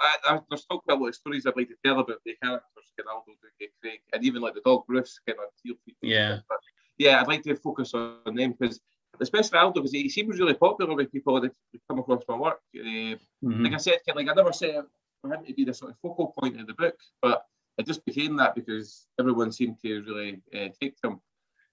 [0.00, 2.34] I, I, there's still quite a lot of stories I'd like to tell about the
[2.42, 5.96] characters, kind Aldo, Duke, Craig, and even like the dog Bruce, kind of Teal Feet.
[6.02, 6.40] Yeah.
[6.48, 6.58] But
[6.98, 8.80] yeah, I'd like to focus on them because,
[9.20, 11.52] especially Aldo, because he seems really popular with people that
[11.88, 12.60] come across my work.
[12.76, 13.62] Uh, Mhm.
[13.62, 14.84] like I said, kind of, like I never said
[15.20, 17.46] for him to be the sort of focal point of the book, but
[17.78, 21.20] it just became that because everyone seemed to really uh, take to him.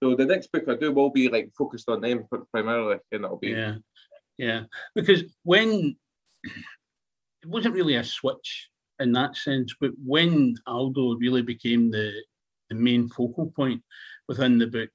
[0.02, 3.36] So the next book I do will be like focused on them primarily, and it'll
[3.36, 3.76] be Yeah,
[4.38, 4.62] yeah.
[4.94, 5.96] Because when
[6.44, 12.12] it wasn't really a switch in that sense, but when Aldo really became the
[12.70, 13.82] the main focal point
[14.28, 14.90] within the book,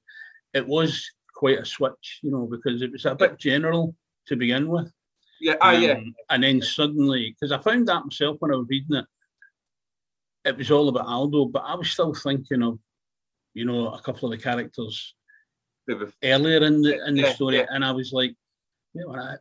[0.54, 3.94] it was quite a switch, you know, because it was a bit general
[4.26, 4.90] to begin with.
[5.40, 8.66] yeah, ah, yeah, Um, And then suddenly, because I found that myself when I was
[8.68, 9.04] reading it,
[10.46, 12.78] it was all about Aldo, but I was still thinking of,
[13.56, 15.14] you know, a couple of the characters
[16.22, 17.66] earlier in the in the Yeah, story, yeah.
[17.70, 18.34] and I was like,
[18.92, 19.36] you know, I,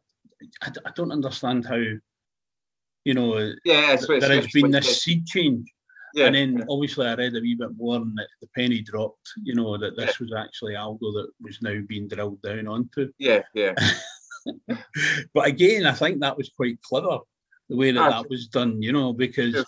[0.61, 3.97] I, I don't understand how, you know, yeah.
[3.97, 5.69] There has been this seed change,
[6.13, 9.53] yeah, and then obviously I read a wee bit more, and the, penny dropped, you
[9.53, 13.11] know, that this was actually Aldo that was now being drilled down onto.
[13.19, 13.73] yeah, yeah,
[15.33, 17.19] But again, I think that was quite clever
[17.67, 19.65] the way that Ah, that was done, you know, because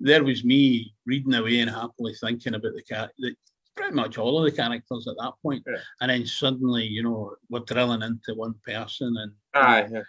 [0.00, 3.34] there was me reading away and happily thinking about the cat, the,
[3.76, 5.62] pretty much all of the characters at that point.
[5.66, 5.78] Yeah.
[6.00, 10.02] and then suddenly, you know, we're drilling into one person, and Aye, yeah.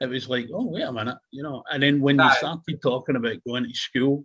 [0.00, 1.62] it was like, oh wait a minute, you know.
[1.70, 2.28] And then when Aye.
[2.28, 4.24] you started talking about going to school,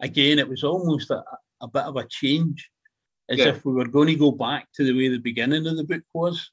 [0.00, 1.22] again, it was almost a,
[1.60, 2.70] a bit of a change,
[3.28, 3.48] as Yeah.
[3.48, 6.02] if we were going to go back to the way the beginning of the book
[6.14, 6.50] was,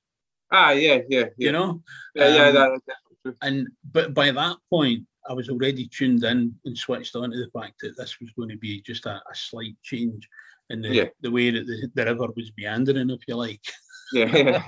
[0.51, 1.25] Ah, yeah, yeah, yeah.
[1.37, 1.81] you know.
[2.15, 2.81] yeah, yeah, Um, that,
[3.23, 7.37] that's and but by that point I was already tuned in and switched on to
[7.37, 10.27] the fact that this was going to be just a, a slight change
[10.73, 11.05] in the, Yeah.
[11.21, 13.61] the way that the, the river was meandering, if you like.
[14.11, 14.61] Yeah,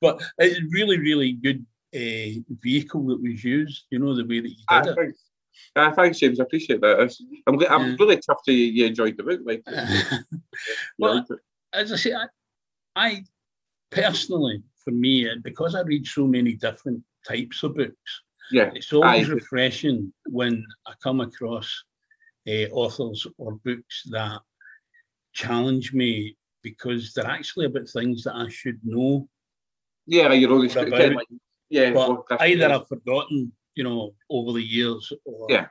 [0.00, 4.48] but it's really, really good uh, vehicle that was used, you know, the way that
[4.48, 4.96] you Ah, did it.
[4.96, 5.18] thanks.
[5.76, 6.38] Ah, thanks, James.
[6.38, 7.16] I appreciate that.
[7.46, 7.96] I'm, I'm Yeah.
[7.98, 9.40] really tough to you enjoyed the book.
[9.44, 9.64] Like,
[10.98, 11.26] well,
[11.72, 12.26] as I say, I,
[12.94, 13.24] I
[13.90, 18.22] personally, for me, uh, because I read so many different types of books,
[18.52, 19.34] yeah, it's always Aye.
[19.34, 21.84] refreshing when I come across
[22.46, 24.40] authors or books that
[25.32, 29.28] challenge me because they're actually about things that I should know,
[30.06, 30.94] yeah, like your own What experience.
[30.94, 31.26] about- Like,
[31.70, 35.68] yeah, but either I've forgotten, you know, over the years, or Yeah.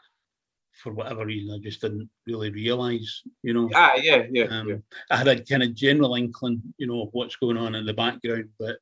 [0.71, 3.69] for whatever reason, I just didn't really realise, you know.
[3.75, 4.77] Ah, yeah, yeah, Um, yeah.
[5.11, 7.93] I had a kind of general inkling, you know, of what's going on in the
[7.93, 8.77] background, but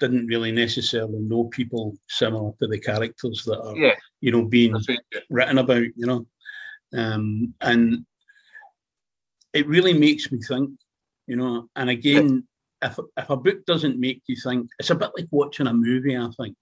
[0.00, 4.72] didn't really necessarily know people similar to the characters that are, Yeah, you know, being
[4.72, 4.84] right.
[5.12, 5.20] Yeah.
[5.30, 6.26] written about, you know.
[6.96, 8.06] Um, and
[9.52, 10.70] it really makes me think,
[11.26, 11.68] you know.
[11.76, 12.46] And again,
[12.82, 16.16] if if a book doesn't make you think, it's a bit like watching a movie.
[16.16, 16.56] I think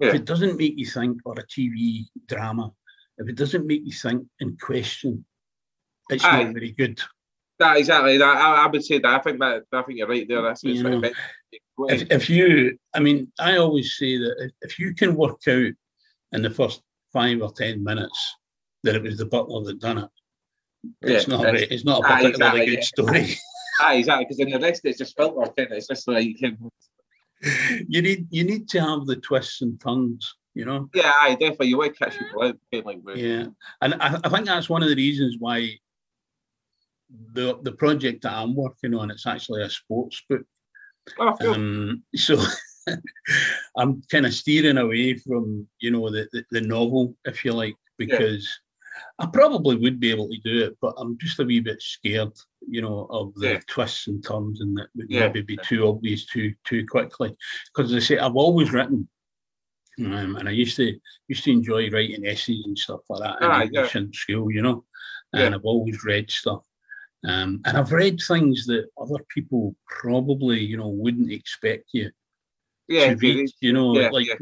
[0.00, 2.72] if it doesn't make you think, or a TV drama,
[3.18, 5.24] if it doesn't make you think and question,
[6.08, 6.44] it's Aye.
[6.44, 7.00] not very good.
[7.58, 8.18] That, exactly.
[8.18, 9.06] That, I, I would say that.
[9.06, 9.64] I think that.
[9.72, 10.42] I think you're right there.
[10.42, 11.02] That's You know,
[11.88, 15.72] if, if you, I mean, I always say that if, if you can work out
[16.32, 16.82] in the first
[17.12, 18.36] five or ten minutes
[18.84, 20.10] that it was the butler that done it,
[21.02, 23.26] it's Yeah, not that's- very, it's not a Ah, particularly exactly, good yeah.
[23.26, 23.38] story.
[23.80, 24.24] Ah, exactly.
[24.24, 25.52] Because in the rest, it's just filter.
[25.56, 26.58] Kind of, it's just like you can.
[27.88, 30.90] you need you need to have the twists and turns, you know.
[30.94, 33.44] Yeah, I definitely you would catch people out like yeah,
[33.80, 35.78] and I, I think that's one of the reasons why
[37.34, 40.42] the the project that I'm working on it's actually a sports book.
[41.20, 41.54] Oh, cool.
[41.54, 42.36] Um, so
[43.76, 47.76] I'm kind of steering away from you know the, the, the novel, if you like,
[47.96, 48.48] because.
[49.18, 52.32] I probably would be able to do it, but I'm just a wee bit scared,
[52.68, 53.60] you know, of the Yeah.
[53.66, 55.26] twists and turns and that would Yeah.
[55.26, 57.36] maybe be too obvious too too quickly.
[57.74, 59.08] Because I say I've always written.
[59.98, 60.96] Um, and I used to
[61.26, 64.62] used to enjoy writing essays and stuff like that in Ah, English in school, you
[64.62, 64.84] know.
[65.32, 65.54] And Yeah.
[65.56, 66.64] I've always read stuff.
[67.24, 72.12] Um, and I've read things that other people probably, you know, wouldn't expect you
[72.88, 73.50] Yeah, to read.
[73.60, 74.34] You know, yeah, like yeah.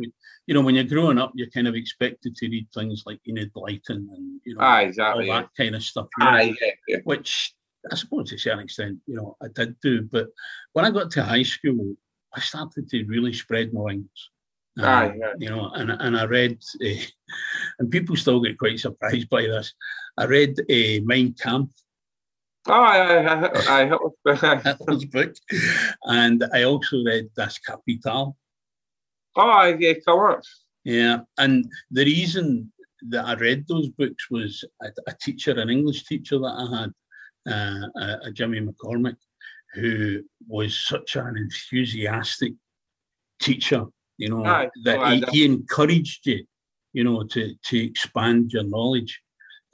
[0.46, 3.52] you know, when you're growing up, you're kind of expected to read things like Enid
[3.52, 5.26] Blyton and you know all exactly.
[5.26, 5.40] Yeah.
[5.40, 6.06] that kind of stuff.
[6.18, 6.54] you know, Aye,
[6.88, 6.98] yeah.
[7.04, 7.54] Which
[7.90, 10.02] I suppose to a certain extent, you know, I did do.
[10.02, 10.28] But
[10.72, 11.94] when I got to high school,
[12.34, 14.30] I started to really spread my wings.
[14.78, 15.32] Aye, yeah.
[15.38, 17.02] You know, and and I read, uh,
[17.78, 19.74] and people still get quite surprised by this.
[20.16, 21.70] I read uh, Mein Kampf,
[22.68, 25.34] Oh, I, I, I, I, Hitler's book,
[26.04, 28.36] and I also read Das Kapital.
[29.36, 30.40] oh, yeah, on.
[30.84, 32.72] Yeah, and the reason
[33.08, 36.92] that I read those books was a, a teacher, an English teacher that I had,
[37.52, 39.16] uh, a, a Jimmy McCormick,
[39.74, 42.54] who was such an enthusiastic
[43.40, 43.84] teacher.
[44.18, 46.44] You know Aye, that oh, he, he encouraged you,
[46.94, 49.20] you know, to to expand your knowledge.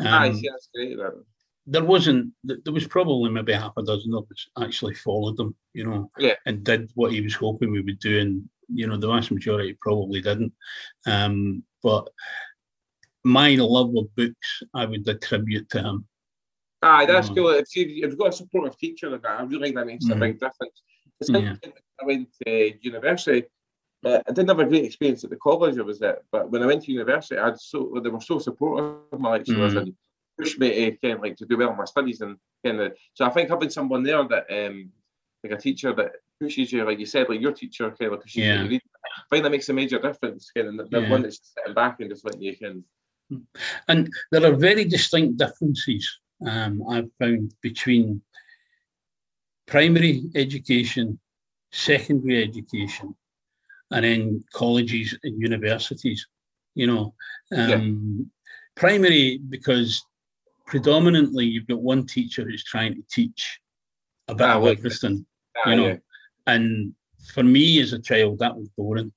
[0.01, 0.97] Aye, Um, see, that's great.
[0.97, 1.24] That.
[1.66, 5.84] There wasn't there was probably maybe half a dozen of us actually followed him you
[5.84, 6.34] know Yeah.
[6.46, 9.76] and did what he was hoping we would do and you know the vast majority
[9.80, 10.52] probably didn't
[11.06, 12.08] um but
[13.24, 16.06] my love of books i would attribute to him
[16.84, 17.50] Aye, that's cool.
[17.50, 20.06] If, you, if you've got a supportive teacher like that, I really think that makes
[20.08, 20.18] a Mm.
[20.18, 20.82] big difference.
[21.20, 21.54] It's like Yeah.
[22.02, 23.44] I went to university.
[24.04, 26.60] Uh, I didn't have a great experience at the college I was at, but when
[26.60, 29.80] I went to university, I so they were so supportive of my lecturers Mm.
[29.82, 29.94] and
[30.43, 32.93] pushed me to kind of like to do well in my studies and kind of.
[33.14, 34.90] So I think having someone there that um
[35.45, 38.36] like a teacher that pushes you, like you said, like your teacher kind of pushes
[38.36, 38.55] Yeah.
[38.55, 38.62] you.
[38.64, 40.51] to read, I think that makes a major difference.
[40.57, 41.09] Kind of the, Yeah.
[41.09, 42.84] one that's sitting back and just letting you can.
[43.88, 46.05] and there are very distinct differences
[46.47, 48.20] um, i've found between
[49.66, 51.18] primary education
[51.70, 53.14] secondary education
[53.93, 56.26] and then colleges and universities
[56.74, 57.14] you know
[57.57, 58.30] um,
[58.74, 60.05] primary because
[60.73, 63.41] predominantly you've got one teacher who's trying to teach
[64.29, 65.16] about bit Ah, of well, everything
[65.59, 65.99] Ah, you know yeah.
[66.53, 66.95] and
[67.35, 69.12] for me as a child that was boring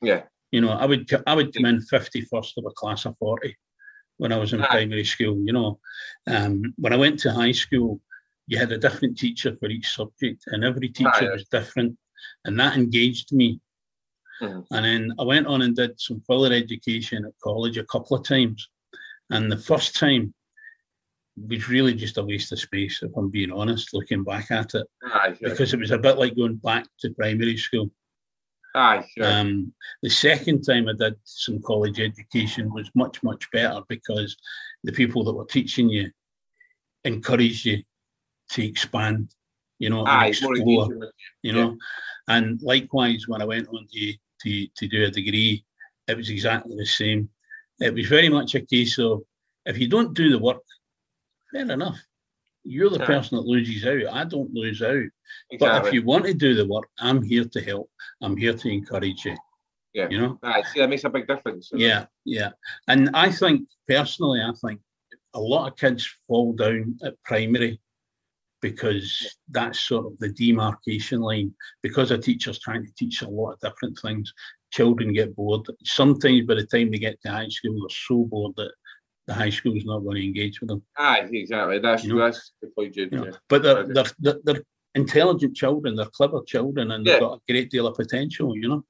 [0.00, 0.22] yeah.
[0.52, 3.52] you know, I would I would come in fifty first of a class of forty
[4.20, 4.72] when I was in Aye.
[4.76, 5.36] primary school.
[5.48, 5.70] You know,
[6.34, 7.90] um, when I went to high school,
[8.50, 11.32] you had a different teacher for each subject, and every teacher yeah.
[11.36, 11.92] was different,
[12.44, 13.48] and that engaged me.
[14.40, 14.60] Mhm.
[14.74, 18.22] And then I went on and did some further education at college a couple of
[18.34, 18.60] times,
[19.34, 20.24] and the first time
[21.48, 24.86] was really just a waste of space, if I'm being honest, looking back at it,
[25.04, 25.50] Aye, yeah.
[25.50, 27.90] because it was a bit like going back to primary school.
[28.74, 29.40] Aye, yeah.
[29.40, 29.72] Um,
[30.02, 34.36] the second time I did some college education was much, much better because
[34.84, 36.10] the people that were teaching you
[37.04, 37.82] encouraged you
[38.50, 39.34] to expand,
[39.78, 41.12] you know, and Aye, more explore,
[41.42, 41.76] you know.
[42.28, 44.12] And likewise, when I went on to,
[44.42, 45.64] to, to do a degree,
[46.06, 47.28] it was exactly the same.
[47.80, 49.22] It was very much a case of
[49.66, 50.62] if you don't do the work,
[51.52, 51.98] fair enough.
[52.64, 53.06] You're the Aye.
[53.06, 54.14] person that loses out.
[54.14, 55.04] I don't lose out.
[55.58, 57.90] But if you want to do the work, I'm here to help.
[58.22, 59.36] I'm here to encourage you.
[59.94, 60.08] Yeah.
[60.10, 60.38] You know?
[60.42, 61.70] Aye, see, that makes a big difference.
[61.72, 62.50] Yeah, yeah.
[62.88, 64.80] And I think personally, I think
[65.34, 67.80] a lot of kids fall down at primary
[68.60, 71.54] because that's sort of the demarcation line.
[71.82, 74.32] Because a teacher's trying to teach a lot of different things,
[74.72, 75.66] children get bored.
[75.84, 78.72] Sometimes by the time they get to high school, they're so bored that
[79.28, 80.82] the high school is not going to engage with them.
[80.96, 81.78] Aye, exactly.
[81.78, 82.24] That's You know?
[82.24, 82.96] that's the point.
[82.96, 83.24] You know?
[83.26, 83.30] yeah.
[83.48, 84.62] But they're, they're, they're, they're
[84.94, 88.84] intelligent children, they're clever children, and they've got a great deal of potential, you know?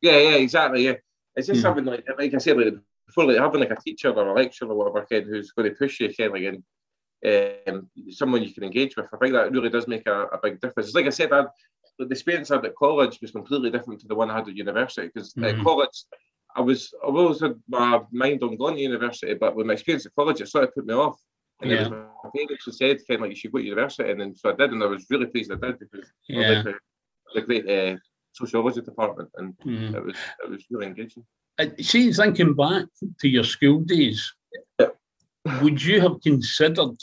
[0.00, 0.84] yeah, yeah, exactly.
[0.86, 0.94] Yeah,
[1.36, 1.68] it's just Yeah.
[1.68, 2.74] having like, like I said, like
[3.06, 5.76] before, like having like a teacher or a lecturer or whatever kid who's going to
[5.76, 6.62] push you, kind like, and
[7.68, 9.06] um, someone you can engage with.
[9.12, 10.94] I think that really does make a, a big difference.
[10.94, 11.44] Like I said, I,
[11.98, 14.56] the experience I had at college was completely different to the one I had at
[14.56, 15.62] university because at Mhm.
[15.62, 16.04] college.
[16.56, 20.06] I was I've always had my mind on going to university, but with my experience
[20.06, 21.18] at college, it sort of put me off.
[21.60, 24.10] And it was my parents who said, kind of like, you should go to university.
[24.10, 26.62] And then so I did, and I was really pleased I did because I Yeah.
[27.34, 27.96] the, great uh,
[28.32, 29.94] sociology department, and Mhm.
[29.96, 31.24] it was it was really engaging.
[31.58, 32.86] Uh, See, thinking back
[33.20, 34.20] to your school days,
[34.78, 34.90] Yeah.
[35.62, 36.96] would you have considered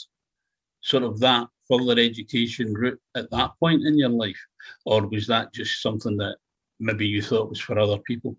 [0.82, 4.42] sort of that further education route at that point in your life?
[4.84, 6.36] Or was that just something that
[6.80, 8.36] maybe you thought was for other people?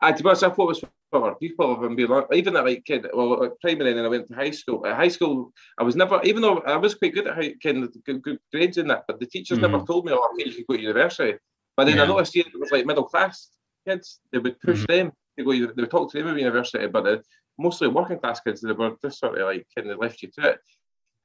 [0.00, 2.64] I, to be honest, I thought it was for people and being like, even at
[2.64, 4.86] like kid, well, like primary, and then I went to high school.
[4.86, 7.84] At high school, I was never, even though I was quite good at high, kind
[7.84, 9.72] of good, good grades in that, but the teachers mm-hmm.
[9.72, 11.38] never told me, oh, okay, you could go to university.
[11.76, 12.04] But then yeah.
[12.04, 13.50] I noticed it was like middle class
[13.86, 14.20] kids.
[14.32, 14.92] They would push mm-hmm.
[14.92, 15.52] them to go.
[15.52, 17.22] They would talk to them about university, but the,
[17.58, 20.50] mostly working class kids, they were just sort of like kind of left you to
[20.50, 20.58] it.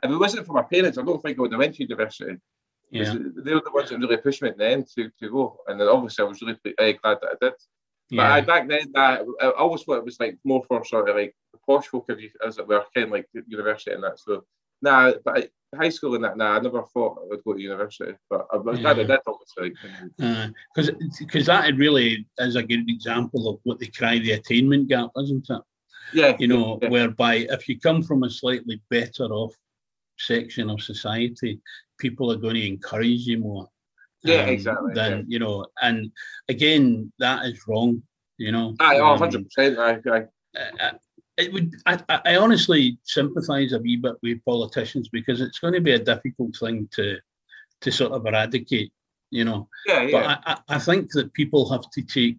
[0.03, 2.37] If it wasn't for my parents, I don't think I would have went to university.
[2.91, 3.13] Yeah.
[3.13, 5.57] They were the ones that really pushed me at the end to, to go.
[5.67, 7.53] And then obviously I was really uh, glad that I did.
[8.09, 8.23] Yeah.
[8.23, 11.15] But I, back then, I, I always thought it was like more for sort of
[11.15, 12.09] like the posh folk,
[12.45, 14.19] as it were, kind of like university and that.
[14.19, 14.43] So,
[14.81, 17.61] nah, but I, high school and that, nah, I never thought I would go to
[17.61, 18.13] university.
[18.29, 19.73] But I was glad I did, obviously.
[20.17, 25.11] Because because that really is a good example of what they cry the attainment gap,
[25.21, 25.61] isn't it?
[26.13, 26.35] Yeah.
[26.39, 26.89] You know, yeah.
[26.89, 29.53] whereby if you come from a slightly better off
[30.17, 31.59] section of society,
[31.99, 33.69] people are going to encourage you more.
[34.23, 34.93] Yeah, um, exactly.
[34.93, 35.23] Then yeah.
[35.27, 36.11] you know, and
[36.49, 38.03] again, that is wrong.
[38.37, 38.75] You know.
[38.79, 39.79] I, oh, 100 percent.
[39.79, 40.19] I, I,
[40.59, 40.91] uh,
[41.37, 41.73] it would.
[41.85, 45.99] I, I honestly sympathise a wee bit with politicians because it's going to be a
[45.99, 47.17] difficult thing to
[47.81, 48.91] to sort of eradicate.
[49.31, 49.67] You know.
[49.85, 50.11] Yeah, yeah.
[50.11, 52.37] But I, I think that people have to take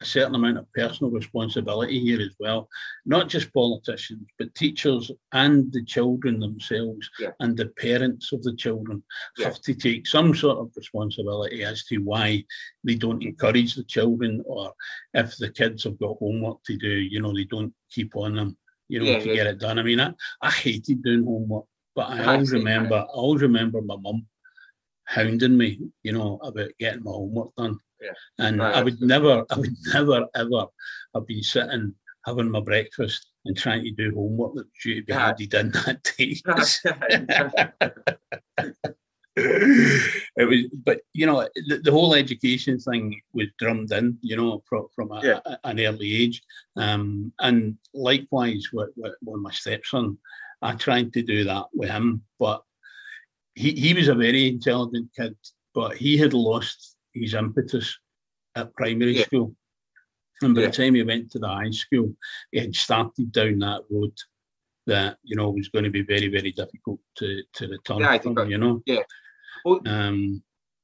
[0.00, 2.68] a certain amount of personal responsibility here as well.
[3.04, 7.30] Not just politicians, but teachers and the children themselves yeah.
[7.40, 9.02] and the parents of the children
[9.36, 9.46] yeah.
[9.46, 12.44] have to take some sort of responsibility as to why
[12.84, 14.72] they don't encourage the children or
[15.14, 18.56] if the kids have got homework to do, you know, they don't keep on them,
[18.88, 19.78] you know, yeah, to get it done.
[19.78, 21.64] I mean, I, I hated doing homework,
[21.96, 24.26] but I, I always remember, I always remember my mum
[25.06, 27.78] hounding me, you know, about getting my homework done.
[28.00, 28.10] Yeah.
[28.38, 28.74] And right.
[28.76, 30.66] I would never, I would never ever
[31.14, 31.94] have been sitting
[32.28, 35.26] having my breakfast and trying to do homework that was due to be yeah.
[35.26, 36.36] handed in that day.
[40.36, 44.62] it was, but you know, the, the, whole education thing was drummed in, you know,
[44.68, 45.40] from, from a, yeah.
[45.46, 46.42] a, an early age.
[46.76, 50.18] Um, and likewise with, with, with my stepson,
[50.60, 52.62] I tried to do that with him, but
[53.54, 55.36] he, he was a very intelligent kid,
[55.72, 57.98] but he had lost his impetus
[58.54, 59.24] at primary yeah.
[59.24, 59.54] school.
[60.42, 60.66] And by yeah.
[60.68, 62.14] the time he went to the high school,
[62.52, 64.12] he had started down that road
[64.86, 68.18] that, you know, was going to be very, very difficult to, to return yeah, I
[68.18, 68.80] from, that, you know?
[68.86, 69.02] Yeah.
[69.64, 70.42] Well, um,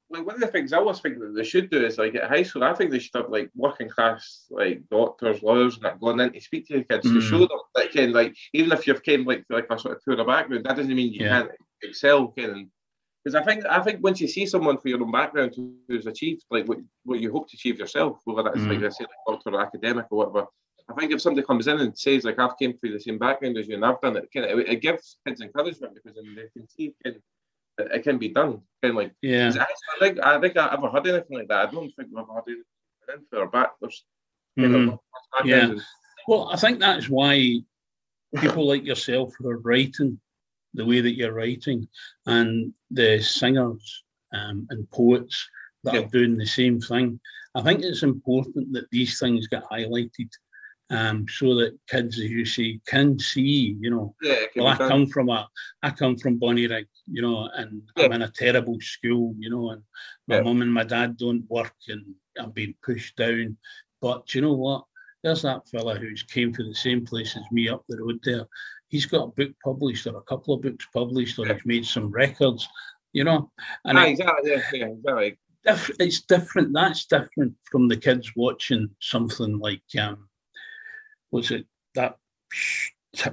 [0.09, 2.29] like one of the things I always think that they should do is like at
[2.29, 5.99] high school, I think they should have like working class like doctors, lawyers, and that
[5.99, 7.13] going in to speak to the kids mm.
[7.13, 10.05] to show them that can like even if you've came like like a sort of
[10.05, 11.41] poorer background, that doesn't mean you yeah.
[11.41, 11.51] can't
[11.81, 12.27] excel.
[12.27, 12.69] Can
[13.25, 15.55] because I think I think once you see someone for your own background
[15.87, 18.69] who's achieved like what, what you hope to achieve yourself, whether that's mm.
[18.69, 20.47] like I say like doctor or academic or whatever,
[20.87, 23.57] I think if somebody comes in and says like I've came through the same background
[23.57, 26.35] as you and I've done it, kind of, it, it gives kids encouragement because then
[26.35, 27.15] they can see can,
[27.79, 28.61] it, it can be done.
[28.83, 29.51] Kind of like yeah.
[29.59, 31.67] I, I think I think I ever heard anything like that.
[31.67, 32.43] I don't think we've ever had
[33.09, 33.71] anything for our back.
[33.81, 34.05] There's
[34.59, 34.99] mm.
[35.43, 35.73] yeah.
[36.27, 37.61] Well, I think that's why
[38.37, 40.19] people like yourself who are writing
[40.75, 41.87] the way that you're writing,
[42.25, 44.03] and the singers
[44.33, 45.47] um, and poets
[45.83, 46.01] that yeah.
[46.01, 47.19] are doing the same thing.
[47.55, 50.29] I think it's important that these things get highlighted
[50.89, 55.07] um, so that kids, as you say, can see, you know, yeah, well, I come
[55.07, 55.47] from a,
[55.81, 58.05] I come from Bonnie Bonnyrigg, you know, and yeah.
[58.05, 59.81] I'm in a terrible school, you know, and
[60.27, 60.41] my yeah.
[60.41, 62.03] mum and my dad don't work and
[62.37, 63.57] I'm being pushed down.
[64.01, 64.85] But you know what?
[65.23, 68.45] There's that fella who's came to the same place as me up the road there
[68.89, 71.53] he's got a book published or a couple of books published or yeah.
[71.53, 72.67] he's made some records,
[73.13, 73.51] you know.
[73.85, 74.87] And ah, exactly, yeah, yeah,
[75.19, 75.37] exactly.
[75.99, 76.73] It's different.
[76.73, 80.29] That's different from the kids watching something like um,
[81.31, 81.65] what's it
[81.95, 82.17] that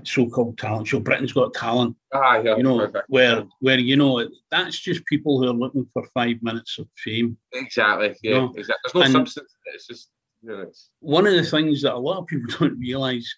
[0.04, 1.96] so-called talent show, Britain's Got Talent.
[2.14, 3.04] Ah, yeah, you know, perfect.
[3.08, 7.36] where where you know that's just people who are looking for five minutes of fame.
[7.52, 8.14] Exactly.
[8.22, 8.30] Yeah.
[8.30, 8.52] You know?
[8.56, 8.74] Exactly.
[8.84, 9.56] There's no and substance.
[9.74, 10.08] It's just.
[10.42, 10.90] You know, it's...
[11.00, 13.32] One of the things that a lot of people don't realise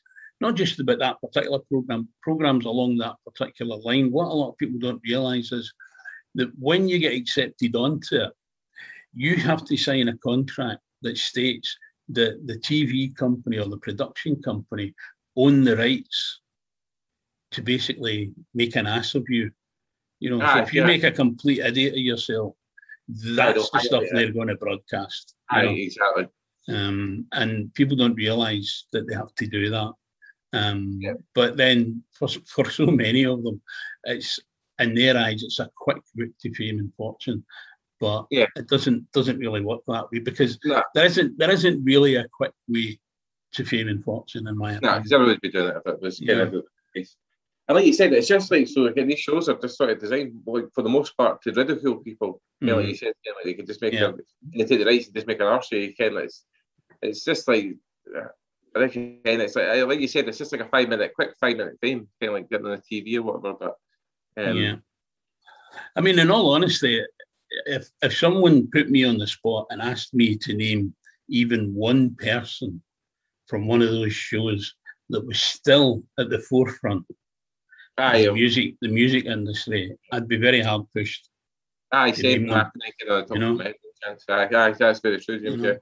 [0.45, 4.13] not just about that particular program, programs along that particular line.
[4.13, 5.73] What a lot of people don't realise is
[6.35, 8.33] that when you get accepted onto it,
[9.15, 11.75] you have to sign a contract that states
[12.11, 14.93] that the TV company or the production company
[15.35, 16.41] own the rights
[17.53, 19.51] to basically make an ass of you.
[20.21, 22.55] You know, ah, so if you make a complete idiot of yourself,
[23.09, 25.35] that's the stuff they're going to broadcast.
[25.51, 26.27] Ah, exactly.
[26.69, 29.93] Um, and people don't realise that they have to do that.
[30.55, 31.15] Um, yeah.
[31.35, 33.61] But then for, for so many of them,
[34.05, 34.39] it's
[34.79, 37.45] in their eyes, it's a quick route to fame and fortune.
[38.01, 38.47] But yeah.
[38.57, 40.83] it doesn't doesn't really work that way because no.
[40.95, 42.99] there isn't there isn't really a quick way
[43.53, 44.93] to fame and fortune in my opinion.
[44.93, 46.35] No, because everyone would be doing it if it was yeah.
[46.35, 46.65] kind of
[47.67, 48.87] and like you said, it's just like so.
[48.87, 51.97] Again, these shows are just sort of designed, like for the most part, to ridicule
[51.97, 52.43] people.
[52.63, 52.69] Mm-hmm.
[52.69, 54.09] You like you said, know, like they could just make yeah.
[54.09, 54.13] a,
[54.55, 55.73] they take the rights and just make an arse.
[55.73, 56.31] You can, like,
[57.01, 57.77] it's just like
[58.75, 61.57] I reckon it's like like you said, it's just like a five minute, quick five
[61.57, 63.55] minute fame, kind of like getting on the TV or whatever.
[63.59, 64.77] But um, yeah,
[65.97, 67.03] I mean, in all honesty,
[67.67, 70.95] if if someone put me on the spot and asked me to name
[71.29, 72.83] even one person
[73.47, 74.75] from one of those shows
[75.11, 77.05] that was still at the forefront
[77.99, 81.29] aye, the music the music industry, I'd be very hard pushed.
[81.93, 82.43] aye, same.
[82.43, 82.71] You know?
[83.39, 83.61] know,
[84.29, 85.39] aye, aye, that's very true.
[85.39, 85.77] You know?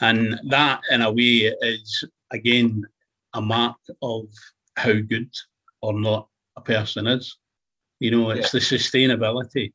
[0.00, 0.08] Yeah.
[0.08, 2.84] And that, in a way, is again
[3.34, 4.24] a mark of
[4.76, 5.30] how good
[5.82, 7.36] or not a person is.
[8.00, 9.72] You know, it's the sustainability.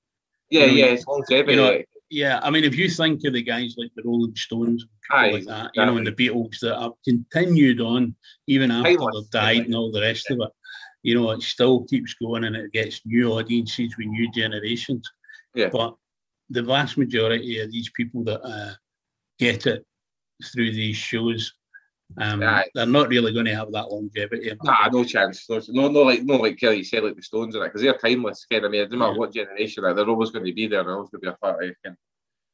[0.50, 1.52] Yeah, You know, yeah, it's longevity.
[1.54, 4.86] you know, Yeah, I mean, if you think of the guys like the Rolling Stones,
[5.12, 8.16] Aye, like that, you know, and the Beatles that have continued on
[8.48, 10.50] even after they've died and all the rest of it,
[11.04, 15.08] you know, it still keeps going and it gets new audiences with new generations.
[15.54, 15.70] Yeah.
[15.70, 15.96] But
[16.50, 18.74] the vast majority of these people that uh,
[19.38, 19.86] get it
[20.44, 21.54] through these shows,
[22.20, 22.66] um, Aye.
[22.76, 24.52] they're not really going to have that longevity.
[24.64, 25.50] Nah, no chance.
[25.50, 27.98] No, no, no like no, like Kelly said, like the Stones and that, because they're
[27.98, 28.46] timeless.
[28.50, 29.18] Kind of, I mean, doesn't matter Yeah.
[29.18, 30.84] what generation they're, they're always going to be there.
[30.84, 31.98] They're always going to be a part of it.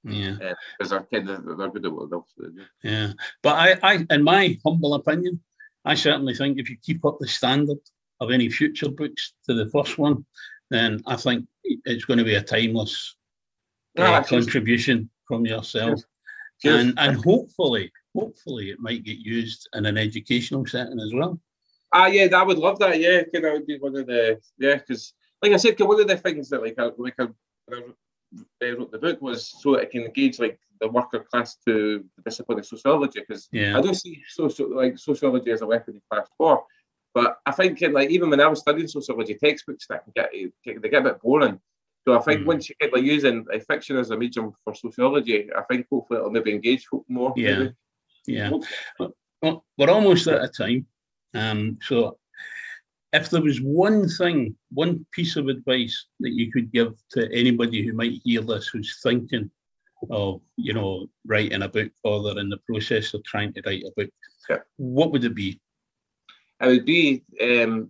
[0.03, 0.53] Yeah.
[0.79, 2.53] Because they're kind of they're good at what they'll do.
[2.83, 3.11] Yeah,
[3.43, 5.39] but I, I, in my humble opinion,
[5.85, 7.77] I certainly think if you keep up the standard
[8.19, 10.25] of any future books to the first one,
[10.69, 13.15] then I think it's going to be a timeless
[13.97, 16.01] uh, contribution from yourself.
[16.65, 21.39] And and hopefully, hopefully it might get used in an educational setting as well.
[21.93, 22.99] Ah, yeah, I would love that.
[22.99, 26.07] Yeah, kind of would be one of the yeah, because like I said, one of
[26.07, 27.27] the things that like I, like I,
[28.61, 32.03] I wrote the book was so that it can engage like the worker class to
[32.15, 33.19] the discipline of sociology.
[33.19, 36.65] Because Yeah, I don't see social like sociology as a weapon in class four,
[37.13, 40.31] but I think in, like even when I was studying sociology textbooks, that can get
[40.65, 41.59] they get a bit boring.
[42.07, 42.45] So I think Mm.
[42.47, 46.19] once you get like using like, fiction as a medium for sociology, I think hopefully
[46.19, 47.33] it'll maybe engage folk more.
[47.37, 47.59] Yeah.
[47.59, 47.73] maybe.
[48.27, 48.51] yeah.
[49.41, 50.85] Well, we're almost out of time.
[51.33, 52.17] Um, so,
[53.13, 57.85] if there was one thing, one piece of advice that you could give to anybody
[57.85, 59.49] who might hear this who's thinking
[60.09, 63.83] of, you know, writing a book or they're in the process of trying to write
[63.83, 64.09] a book,
[64.49, 64.59] Yeah.
[64.77, 65.59] what would it be?
[66.61, 67.89] it would be um,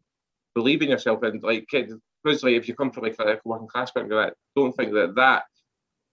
[0.55, 1.67] believe in yourself and like
[2.23, 5.43] because like if you come from like a working class background, don't think that that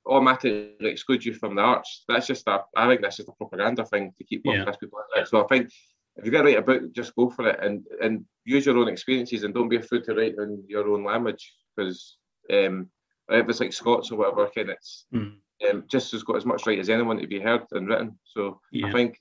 [0.06, 2.04] automatically excludes you from the arts.
[2.08, 4.64] That's just a I think that's just a propaganda thing to keep working Yeah.
[4.64, 5.28] class people out.
[5.28, 5.70] So I think
[6.16, 8.88] if you're gonna write a book, just go for it and and use your own
[8.88, 12.16] experiences and don't be afraid to write in your own language because
[12.50, 12.88] um,
[13.28, 15.36] if it's like Scots or whatever, kind it's Mm.
[15.70, 18.18] um, just has got as much right as anyone to be heard and written.
[18.24, 18.86] So Yeah.
[18.86, 19.18] I think,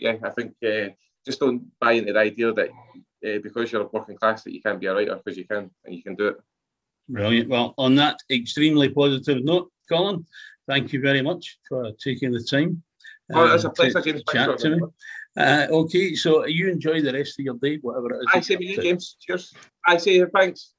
[0.00, 0.90] yeah, I think uh,
[1.24, 2.68] just don't buy into the idea that
[3.26, 5.70] uh, because you're a working class that you can't be a writer because you can
[5.84, 6.36] and you can do it.
[7.08, 7.48] Brilliant.
[7.48, 10.26] Well, on that extremely positive note, Colin,
[10.66, 12.82] thank you very much for taking the time.
[13.32, 14.22] Oh, it's a um, pleasure, to James.
[14.30, 14.82] chat Thanks to me.
[15.36, 18.26] Uh, okay, so you enjoy the rest of your day, whatever it is.
[18.32, 18.82] I that say you're to you, up to.
[18.82, 19.16] James.
[19.20, 19.54] Cheers.
[19.86, 20.74] I say thanks.